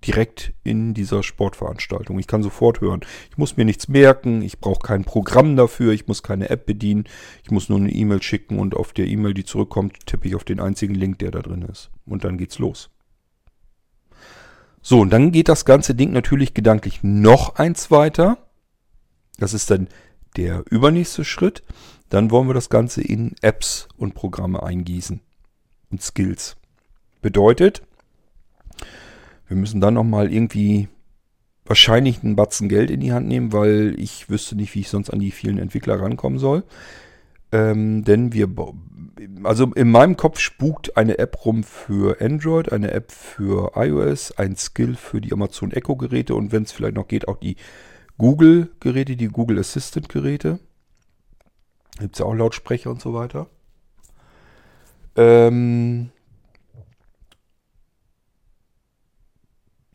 [0.05, 2.19] direkt in dieser Sportveranstaltung.
[2.19, 3.01] Ich kann sofort hören.
[3.29, 7.05] Ich muss mir nichts merken, ich brauche kein Programm dafür, ich muss keine App bedienen,
[7.43, 10.43] ich muss nur eine E-Mail schicken und auf der E-Mail, die zurückkommt, tippe ich auf
[10.43, 11.89] den einzigen Link, der da drin ist.
[12.05, 12.89] Und dann geht's los.
[14.81, 18.37] So, und dann geht das ganze Ding natürlich gedanklich noch eins weiter.
[19.39, 19.87] Das ist dann
[20.37, 21.63] der übernächste Schritt.
[22.09, 25.21] Dann wollen wir das Ganze in Apps und Programme eingießen.
[25.89, 26.55] Und Skills.
[27.21, 27.81] Bedeutet,
[29.47, 30.87] wir müssen dann nochmal irgendwie
[31.65, 35.09] wahrscheinlich einen Batzen Geld in die Hand nehmen, weil ich wüsste nicht, wie ich sonst
[35.09, 36.63] an die vielen Entwickler rankommen soll.
[37.51, 38.49] Ähm, denn wir,
[39.43, 44.55] also in meinem Kopf spukt eine App rum für Android, eine App für iOS, ein
[44.55, 47.55] Skill für die Amazon Echo Geräte und wenn es vielleicht noch geht, auch die
[48.17, 50.59] Google Geräte, die Google Assistant Geräte.
[51.99, 53.47] Gibt es ja auch Lautsprecher und so weiter.
[55.15, 56.11] Ähm,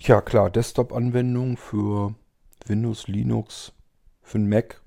[0.02, 2.14] Ja, klar, Desktop-Anwendung für
[2.64, 3.72] Windows, Linux,
[4.22, 4.80] für den Mac.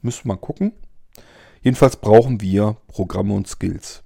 [0.00, 0.72] Müssen wir mal gucken.
[1.60, 4.02] Jedenfalls brauchen wir Programme und Skills.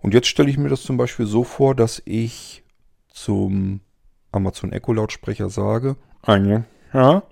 [0.00, 2.64] Und jetzt stelle ich mir das zum Beispiel so vor, dass ich
[3.08, 3.80] zum
[4.30, 7.22] Amazon Echo Lautsprecher sage, eine, ja,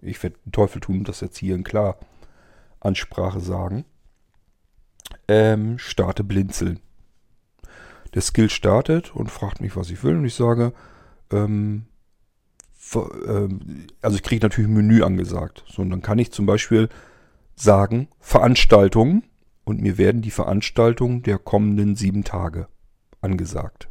[0.00, 1.98] ich werde den Teufel tun das jetzt hier in klar
[2.80, 3.84] Ansprache sagen,
[5.28, 6.80] ähm, starte blinzeln.
[8.14, 10.72] Der Skill startet und fragt mich, was ich will und ich sage,
[11.32, 11.86] ähm,
[12.94, 15.64] ähm, also ich kriege natürlich ein Menü angesagt.
[15.68, 16.88] So, und dann kann ich zum Beispiel
[17.54, 19.24] sagen, Veranstaltungen
[19.64, 22.68] und mir werden die Veranstaltungen der kommenden sieben Tage
[23.20, 23.88] angesagt,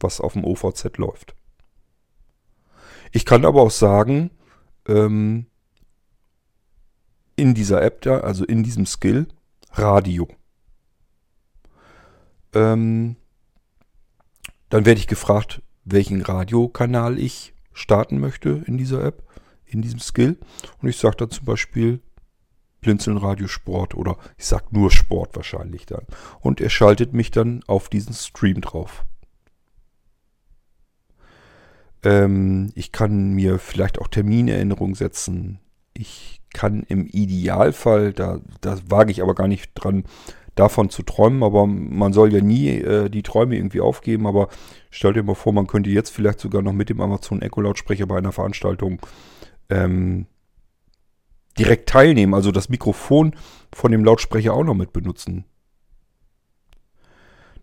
[0.00, 1.34] was auf dem OVZ läuft.
[3.12, 4.30] Ich kann aber auch sagen,
[4.86, 5.46] ähm,
[7.36, 9.26] in dieser App da, also in diesem Skill,
[9.72, 10.28] Radio.
[12.52, 13.16] Ähm,
[14.68, 15.62] dann werde ich gefragt,
[15.92, 19.22] welchen Radiokanal ich starten möchte in dieser App,
[19.66, 20.38] in diesem Skill.
[20.80, 22.00] Und ich sage dann zum Beispiel
[22.80, 26.06] Blinzeln Radio Sport oder ich sage nur Sport wahrscheinlich dann.
[26.40, 29.04] Und er schaltet mich dann auf diesen Stream drauf.
[32.02, 35.60] Ähm, ich kann mir vielleicht auch Terminerinnerungen setzen.
[35.92, 40.04] Ich kann im Idealfall, da, da wage ich aber gar nicht dran,
[40.60, 44.26] davon zu träumen, aber man soll ja nie äh, die Träume irgendwie aufgeben.
[44.26, 44.48] Aber
[44.90, 48.06] stell dir mal vor, man könnte jetzt vielleicht sogar noch mit dem Amazon Echo Lautsprecher
[48.06, 49.00] bei einer Veranstaltung
[49.70, 50.26] ähm,
[51.58, 53.34] direkt teilnehmen, also das Mikrofon
[53.72, 55.44] von dem Lautsprecher auch noch mit benutzen.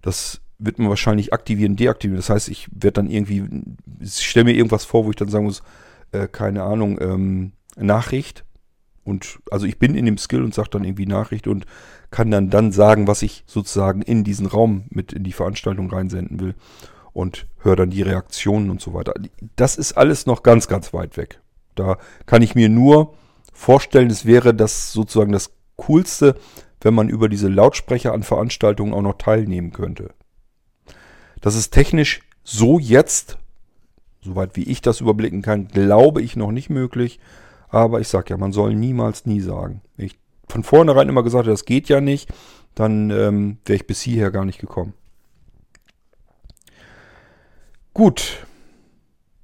[0.01, 2.17] Das wird man wahrscheinlich aktivieren, deaktivieren.
[2.17, 3.47] Das heißt, ich werde dann irgendwie,
[3.99, 5.61] ich stelle mir irgendwas vor, wo ich dann sagen muss,
[6.11, 8.43] äh, keine Ahnung, ähm, Nachricht.
[9.07, 11.65] Und also ich bin in dem Skill und sage dann irgendwie Nachricht und
[12.11, 16.41] kann dann dann sagen, was ich sozusagen in diesen Raum mit in die Veranstaltung reinsenden
[16.41, 16.55] will
[17.13, 19.13] und höre dann die Reaktionen und so weiter.
[19.55, 21.39] Das ist alles noch ganz, ganz weit weg.
[21.75, 23.13] Da kann ich mir nur
[23.53, 26.35] vorstellen, es wäre das sozusagen das Coolste,
[26.81, 30.09] wenn man über diese Lautsprecher an Veranstaltungen auch noch teilnehmen könnte.
[31.39, 33.37] Das ist technisch so jetzt,
[34.21, 37.21] soweit wie ich das überblicken kann, glaube ich noch nicht möglich.
[37.69, 39.81] Aber ich sage ja, man soll niemals nie sagen.
[39.97, 40.17] Ich
[40.49, 42.33] von vornherein immer gesagt das geht ja nicht,
[42.75, 44.93] dann ähm, wäre ich bis hierher gar nicht gekommen.
[47.93, 48.45] Gut.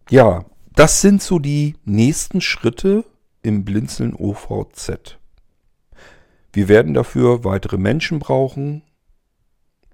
[0.10, 0.46] Ja,
[0.76, 3.04] das sind so die nächsten Schritte
[3.42, 5.18] im Blinzeln OVZ.
[6.54, 8.84] Wir werden dafür weitere Menschen brauchen.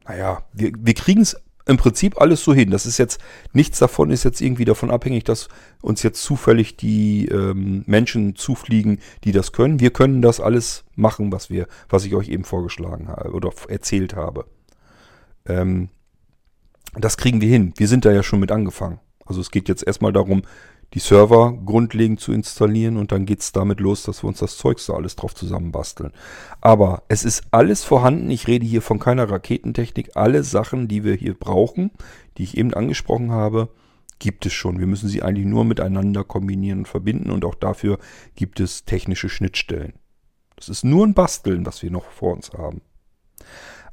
[0.05, 2.71] Naja, wir, wir kriegen es im Prinzip alles so hin.
[2.71, 3.19] Das ist jetzt,
[3.53, 5.47] nichts davon ist jetzt irgendwie davon abhängig, dass
[5.81, 9.79] uns jetzt zufällig die ähm, Menschen zufliegen, die das können.
[9.79, 14.15] Wir können das alles machen, was wir, was ich euch eben vorgeschlagen habe oder erzählt
[14.15, 14.45] habe.
[15.45, 15.89] Ähm,
[16.95, 17.73] das kriegen wir hin.
[17.77, 18.99] Wir sind da ja schon mit angefangen.
[19.25, 20.41] Also es geht jetzt erstmal darum,
[20.93, 24.57] die Server grundlegend zu installieren und dann geht es damit los, dass wir uns das
[24.57, 26.11] Zeug da alles drauf zusammenbasteln.
[26.61, 28.31] Aber es ist alles vorhanden.
[28.31, 30.11] Ich rede hier von keiner Raketentechnik.
[30.15, 31.91] Alle Sachen, die wir hier brauchen,
[32.37, 33.69] die ich eben angesprochen habe,
[34.17, 34.79] gibt es schon.
[34.79, 37.99] Wir müssen sie eigentlich nur miteinander kombinieren und verbinden und auch dafür
[38.35, 39.93] gibt es technische Schnittstellen.
[40.55, 42.81] Das ist nur ein Basteln, was wir noch vor uns haben.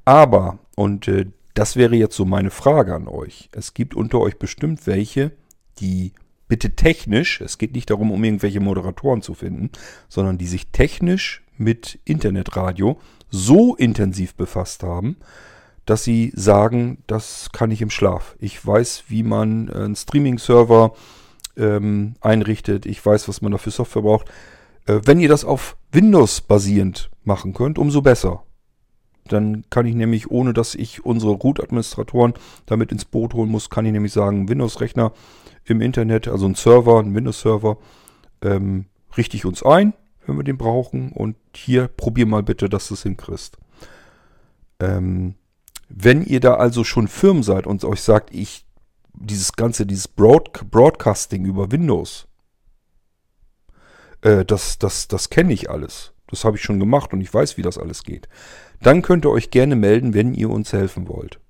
[0.05, 4.39] Aber, und äh, das wäre jetzt so meine Frage an euch, es gibt unter euch
[4.39, 5.33] bestimmt welche,
[5.79, 6.13] die
[6.49, 9.71] bitte technisch, es geht nicht darum, um irgendwelche Moderatoren zu finden,
[10.09, 12.99] sondern die sich technisch mit Internetradio
[13.31, 15.17] so intensiv befasst haben,
[15.85, 18.37] dass sie sagen, das kann ich im Schlaf.
[18.39, 20.95] Ich weiß, wie man einen Streaming-Server
[21.57, 22.87] ähm, einrichtet.
[22.87, 24.29] Ich weiß, was man dafür Software braucht.
[24.87, 28.43] Äh, wenn ihr das auf Windows basierend machen könnt, umso besser.
[29.29, 32.35] Dann kann ich nämlich, ohne dass ich unsere Root-Administratoren
[32.67, 35.13] damit ins Boot holen muss, kann ich nämlich sagen, Windows-Rechner
[35.65, 37.79] im Internet, also ein Server, ein Windows-Server,
[38.43, 39.95] ähm, richte ich uns ein,
[40.27, 41.13] wenn wir den brauchen.
[41.13, 43.57] Und hier probier mal bitte, dass du es hinkriegst.
[44.81, 45.35] Ähm,
[45.89, 48.67] wenn ihr da also schon firm seid und euch sagt, ich
[49.15, 52.27] dieses ganze, dieses Broad Broadcasting über Windows,
[54.21, 56.13] äh, das, das, das kenne ich alles.
[56.29, 58.29] Das habe ich schon gemacht und ich weiß, wie das alles geht.
[58.81, 61.41] Dann könnt ihr euch gerne melden, wenn ihr uns helfen wollt.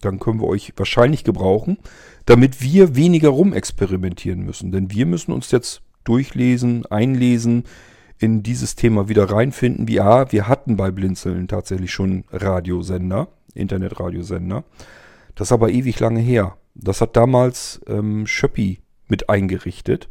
[0.00, 1.78] Dann können wir euch wahrscheinlich gebrauchen,
[2.26, 4.72] damit wir weniger rumexperimentieren müssen.
[4.72, 7.64] Denn wir müssen uns jetzt durchlesen, einlesen,
[8.18, 9.88] in dieses Thema wieder reinfinden.
[9.88, 14.64] Wie, wir hatten bei Blinzeln tatsächlich schon Radiosender, Internetradiosender.
[15.34, 16.56] Das ist aber ewig lange her.
[16.74, 20.08] Das hat damals ähm, Schöppi mit eingerichtet.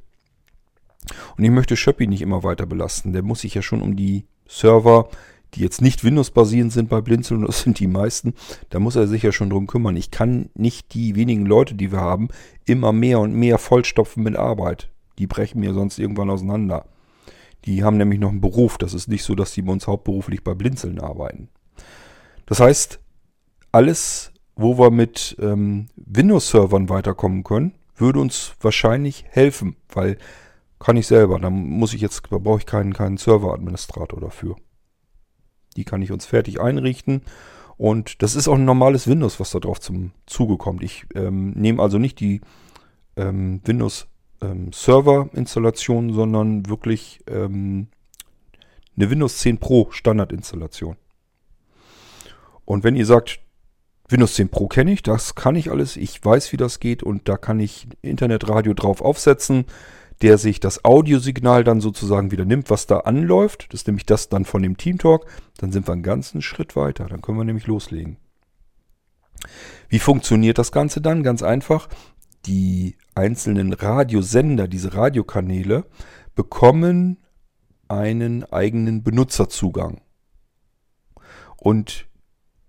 [1.37, 3.13] Und ich möchte Schöppi nicht immer weiter belasten.
[3.13, 5.09] Der muss sich ja schon um die Server
[5.53, 8.33] die jetzt nicht Windows-basierend sind bei Blinzeln, das sind die meisten,
[8.69, 9.97] da muss er sich ja schon drum kümmern.
[9.97, 12.29] Ich kann nicht die wenigen Leute, die wir haben,
[12.65, 14.89] immer mehr und mehr vollstopfen mit Arbeit.
[15.19, 16.85] Die brechen mir sonst irgendwann auseinander.
[17.65, 18.77] Die haben nämlich noch einen Beruf.
[18.77, 21.49] Das ist nicht so, dass die bei uns hauptberuflich bei Blinzeln arbeiten.
[22.45, 22.99] Das heißt,
[23.71, 30.17] alles, wo wir mit ähm, Windows-Servern weiterkommen können, würde uns wahrscheinlich helfen, weil
[30.81, 31.39] kann ich selber.
[31.39, 34.55] Da muss ich jetzt, da brauche ich keinen, keinen Server-Administrator dafür.
[35.77, 37.21] Die kann ich uns fertig einrichten.
[37.77, 40.83] Und das ist auch ein normales Windows, was da drauf zum Zuge kommt.
[40.83, 42.41] Ich ähm, nehme also nicht die
[43.15, 44.07] ähm, Windows
[44.41, 47.87] ähm, Server Installation, sondern wirklich ähm,
[48.95, 50.97] eine Windows 10 Pro Standard Installation.
[52.65, 53.39] Und wenn ihr sagt,
[54.09, 57.29] Windows 10 Pro kenne ich, das kann ich alles, ich weiß, wie das geht und
[57.29, 59.65] da kann ich Internetradio drauf aufsetzen
[60.21, 63.67] der sich das Audiosignal dann sozusagen wieder nimmt, was da anläuft.
[63.69, 65.25] Das ist nämlich das dann von dem Team Talk.
[65.57, 67.05] Dann sind wir einen ganzen Schritt weiter.
[67.05, 68.17] Dann können wir nämlich loslegen.
[69.89, 71.23] Wie funktioniert das Ganze dann?
[71.23, 71.89] Ganz einfach.
[72.45, 75.85] Die einzelnen Radiosender, diese Radiokanäle,
[76.35, 77.17] bekommen
[77.87, 80.01] einen eigenen Benutzerzugang.
[81.57, 82.07] Und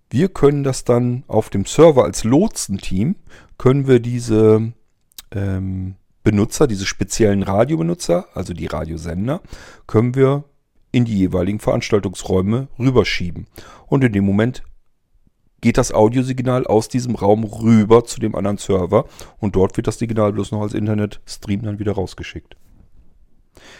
[0.09, 3.15] wir können das dann auf dem Server als Lotsenteam,
[3.57, 4.73] können wir diese
[5.31, 9.41] ähm, Benutzer, diese speziellen Radiobenutzer, also die Radiosender,
[9.87, 10.45] können wir
[10.91, 13.47] in die jeweiligen Veranstaltungsräume rüberschieben.
[13.87, 14.63] Und in dem Moment
[15.59, 19.05] geht das Audiosignal aus diesem Raum rüber zu dem anderen Server
[19.39, 22.57] und dort wird das Signal bloß noch als Internetstream dann wieder rausgeschickt.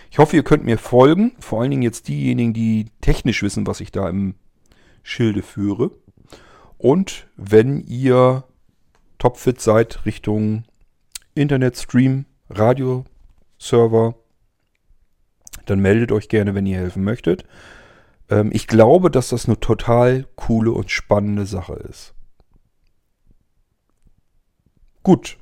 [0.10, 3.82] Ich hoffe, ihr könnt mir folgen, vor allen Dingen jetzt diejenigen, die technisch wissen, was
[3.82, 4.36] ich da im
[5.02, 5.92] Schilde führe.
[6.78, 8.46] Und wenn ihr
[9.18, 10.64] topfit seid Richtung
[11.36, 12.26] Internetstream,
[12.58, 14.16] Radioserver,
[15.66, 17.46] dann meldet euch gerne, wenn ihr helfen möchtet.
[18.30, 22.14] Ähm, ich glaube, dass das eine total coole und spannende Sache ist.
[25.04, 25.38] Gut.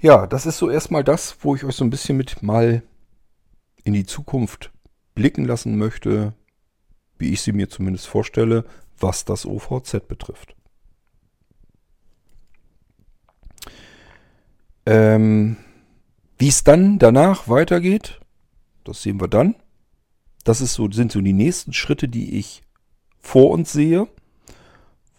[0.00, 2.82] Ja, das ist so erstmal das, wo ich euch so ein bisschen mit mal
[3.84, 4.72] in die Zukunft
[5.14, 6.34] blicken lassen möchte,
[7.18, 8.64] wie ich sie mir zumindest vorstelle,
[8.98, 10.56] was das OVZ betrifft.
[14.86, 15.58] Ähm,
[16.40, 18.18] wie es dann danach weitergeht,
[18.84, 19.56] das sehen wir dann.
[20.42, 22.62] Das ist so, sind so die nächsten Schritte, die ich
[23.18, 24.08] vor uns sehe,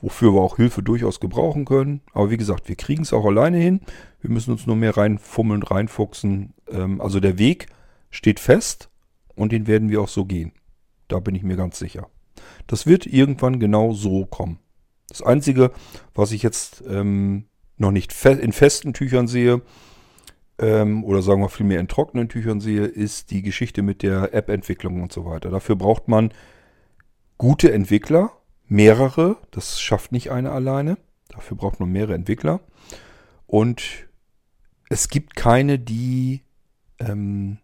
[0.02, 2.02] wofür wir auch Hilfe durchaus gebrauchen können.
[2.14, 3.82] Aber wie gesagt, wir kriegen es auch alleine hin.
[4.20, 6.56] Wir müssen uns nur mehr reinfummeln, reinfuchsen.
[6.68, 7.68] Ähm, also der Weg
[8.10, 8.90] steht fest
[9.36, 10.54] und den werden wir auch so gehen.
[11.08, 12.10] Da bin ich mir ganz sicher.
[12.66, 14.58] Das wird irgendwann genau so kommen.
[15.08, 15.70] Das Einzige,
[16.16, 17.46] was ich jetzt ähm,
[17.78, 19.62] noch nicht fe in festen Tüchern sehe,
[20.62, 25.02] ähm, oder sagen wir vielmehr in trockenen Tüchern sehe, ist die Geschichte mit der App-Entwicklung
[25.02, 25.50] und so weiter.
[25.50, 26.32] Dafür braucht man
[27.38, 28.32] gute Entwickler,
[28.68, 30.98] mehrere, das schafft nicht einer alleine.
[31.30, 32.62] Dafür braucht man mehrere Entwickler.
[33.48, 34.08] Und
[34.90, 36.44] es gibt keine, die
[37.00, 37.58] ähm,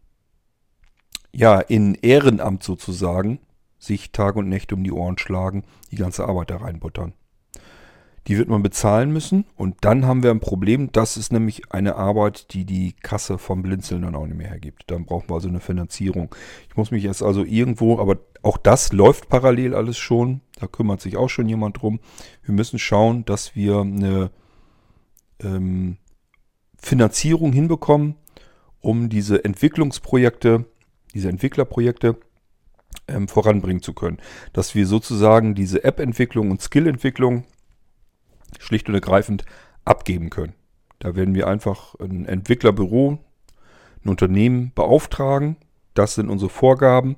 [1.32, 3.40] ja in Ehrenamt sozusagen
[3.78, 7.14] sich Tag und Nächte um die Ohren schlagen, die ganze Arbeit da reinbuttern.
[8.28, 10.92] Die wird man bezahlen müssen und dann haben wir ein Problem.
[10.92, 14.84] Das ist nämlich eine Arbeit, die die Kasse vom Blinzeln dann auch nicht mehr hergibt.
[14.88, 16.36] Dann brauchen wir also eine Finanzierung.
[16.70, 20.42] Ich muss mich jetzt also irgendwo, aber auch das läuft parallel alles schon.
[20.60, 22.02] Da kümmert sich auch schon jemand drum.
[22.44, 24.32] Wir müssen schauen, dass wir eine
[25.42, 25.96] ähm,
[26.78, 28.16] Finanzierung hinbekommen,
[28.82, 30.66] um diese Entwicklungsprojekte,
[31.14, 32.18] diese Entwicklerprojekte
[33.08, 34.18] ähm, voranbringen zu können.
[34.52, 37.46] Dass wir sozusagen diese App-Entwicklung und Skill-Entwicklung
[38.60, 39.46] schlicht und ergreifend
[39.86, 40.54] abgeben können.
[41.00, 43.20] Da werden wir einfach ein Entwicklerbüro,
[44.04, 45.58] ein Unternehmen beauftragen.
[45.94, 47.16] Das sind unsere Vorgaben.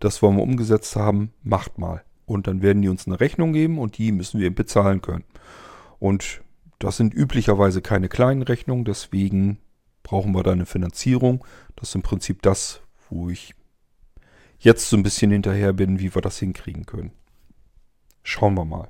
[0.00, 1.32] Das wollen wir umgesetzt haben.
[1.42, 2.02] Macht mal.
[2.26, 5.24] Und dann werden die uns eine Rechnung geben und die müssen wir bezahlen können.
[5.98, 6.42] Und
[6.78, 9.58] das sind üblicherweise keine kleinen Rechnungen, deswegen
[10.02, 11.44] brauchen wir da eine Finanzierung.
[11.74, 13.54] Das ist im Prinzip das, wo ich
[14.58, 17.12] jetzt so ein bisschen hinterher bin, wie wir das hinkriegen können.
[18.22, 18.88] Schauen wir mal.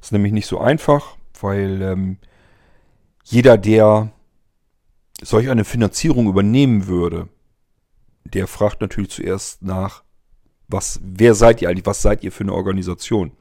[0.00, 2.18] Ist nämlich nicht so einfach, weil ähm,
[3.24, 4.10] jeder, der
[5.22, 7.28] solch eine Finanzierung übernehmen würde,
[8.24, 10.02] der fragt natürlich zuerst nach,
[10.68, 13.32] was, wer seid ihr eigentlich, was seid ihr für eine Organisation?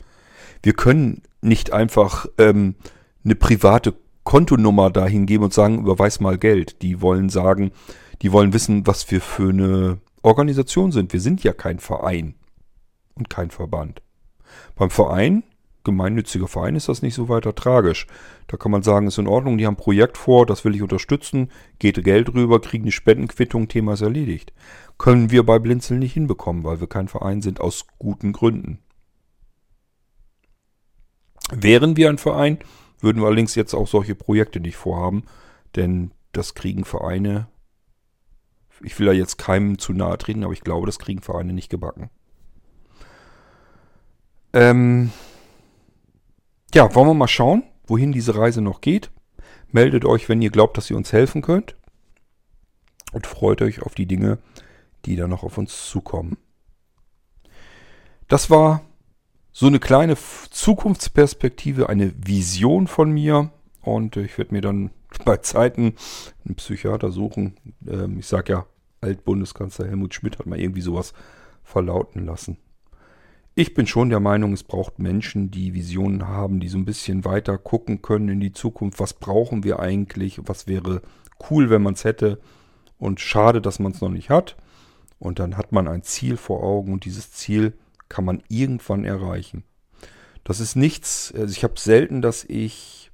[0.63, 2.75] Wir können nicht einfach ähm,
[3.23, 6.81] eine private Kontonummer dahin geben und sagen, überweis mal Geld.
[6.81, 7.71] Die wollen sagen,
[8.21, 11.13] die wollen wissen, was wir für eine Organisation sind.
[11.13, 12.35] Wir sind ja kein Verein
[13.15, 14.01] und kein Verband.
[14.75, 15.43] Beim Verein
[15.83, 18.07] gemeinnütziger Verein ist das nicht so weiter tragisch.
[18.47, 20.81] Da kann man sagen, ist in Ordnung, die haben ein Projekt vor, das will ich
[20.81, 24.53] unterstützen, geht Geld rüber, kriegen eine Spendenquittung, Thema ist erledigt.
[24.97, 28.79] Können wir bei Blinzeln nicht hinbekommen, weil wir kein Verein sind, aus guten Gründen.
[31.51, 32.59] Wären wir ein Verein,
[32.99, 35.23] würden wir allerdings jetzt auch solche Projekte nicht vorhaben,
[35.75, 37.47] denn das kriegen Vereine,
[38.83, 41.69] ich will da jetzt keinem zu nahe treten, aber ich glaube, das kriegen Vereine nicht
[41.69, 42.09] gebacken.
[44.53, 45.11] Ähm,
[46.73, 49.11] ja, wollen wir mal schauen, wohin diese Reise noch geht.
[49.69, 51.75] Meldet euch, wenn ihr glaubt, dass ihr uns helfen könnt.
[53.13, 54.37] Und freut euch auf die Dinge,
[55.05, 56.37] die da noch auf uns zukommen.
[58.27, 58.81] Das war
[59.51, 60.15] so eine kleine
[60.49, 63.51] Zukunftsperspektive, eine Vision von mir.
[63.81, 64.91] Und ich werde mir dann
[65.25, 65.95] bei Zeiten
[66.45, 67.57] einen Psychiater suchen.
[67.87, 68.65] Ähm, ich sage ja,
[69.01, 71.13] Altbundeskanzler Helmut Schmidt hat mal irgendwie sowas
[71.63, 72.57] verlauten lassen.
[73.53, 77.25] Ich bin schon der Meinung, es braucht Menschen, die Visionen haben, die so ein bisschen
[77.25, 78.99] weiter gucken können in die Zukunft.
[79.01, 80.39] Was brauchen wir eigentlich?
[80.45, 81.01] Was wäre
[81.49, 82.39] cool, wenn man es hätte?
[82.97, 84.55] Und schade, dass man es noch nicht hat.
[85.19, 87.73] Und dann hat man ein Ziel vor Augen und dieses Ziel
[88.07, 89.65] kann man irgendwann erreichen.
[90.45, 93.11] Das ist nichts, also ich habe selten, dass ich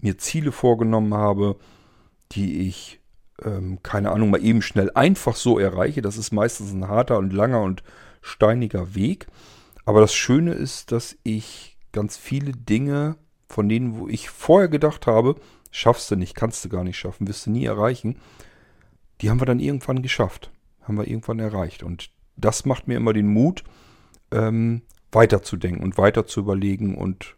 [0.00, 1.56] mir Ziele vorgenommen habe,
[2.32, 3.00] die ich,
[3.42, 6.00] ähm, keine Ahnung, mal eben schnell einfach so erreiche.
[6.00, 7.82] Das ist meistens ein harter und langer und
[8.22, 9.26] steiniger Weg.
[9.88, 13.16] Aber das Schöne ist, dass ich ganz viele Dinge,
[13.48, 15.36] von denen, wo ich vorher gedacht habe,
[15.70, 18.18] schaffst du nicht, kannst du gar nicht schaffen, wirst du nie erreichen,
[19.22, 20.50] die haben wir dann irgendwann geschafft.
[20.82, 21.82] Haben wir irgendwann erreicht.
[21.82, 23.64] Und das macht mir immer den Mut,
[24.30, 27.36] ähm, weiterzudenken und weiter zu überlegen und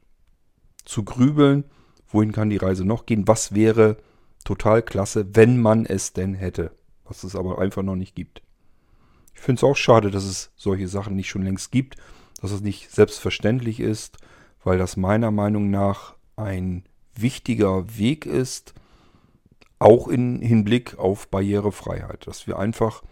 [0.85, 1.63] zu grübeln,
[2.09, 3.97] wohin kann die Reise noch gehen, was wäre
[4.45, 6.73] total klasse, wenn man es denn hätte,
[7.05, 8.43] was es aber einfach noch nicht gibt.
[9.37, 11.97] Ich finde es auch schade, dass es solche Sachen nicht schon längst gibt
[12.41, 14.19] dass es nicht selbstverständlich ist,
[14.63, 16.85] weil das meiner Meinung nach ein
[17.15, 18.75] wichtiger Weg ist,
[19.79, 23.03] auch im Hinblick auf Barrierefreiheit, dass wir einfach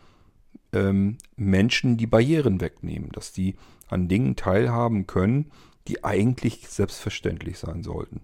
[0.72, 3.57] ähm, Menschen die Barrieren wegnehmen, dass die
[3.89, 5.51] an Dingen teilhaben können,
[5.89, 8.20] die eigentlich selbstverständlich sein sollten.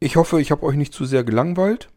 [0.00, 1.88] Ich hoffe, ich habe euch nicht zu sehr gelangweilt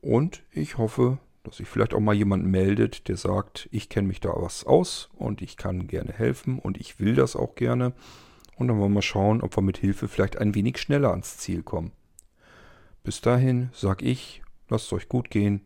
[0.00, 1.18] und ich hoffe,
[1.48, 5.08] dass sich vielleicht auch mal jemand meldet, der sagt, ich kenne mich da was aus
[5.14, 7.94] und ich kann gerne helfen und ich will das auch gerne.
[8.56, 11.38] Und dann wollen wir mal schauen, ob wir mit Hilfe vielleicht ein wenig schneller ans
[11.38, 11.92] Ziel kommen.
[13.02, 15.62] Bis dahin sag ich, lasst es euch gut gehen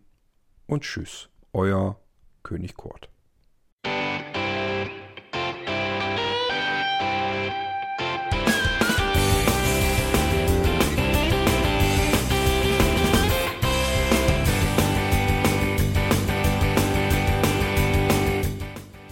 [0.67, 1.99] und tschüss, euer
[2.43, 3.12] König Kurt.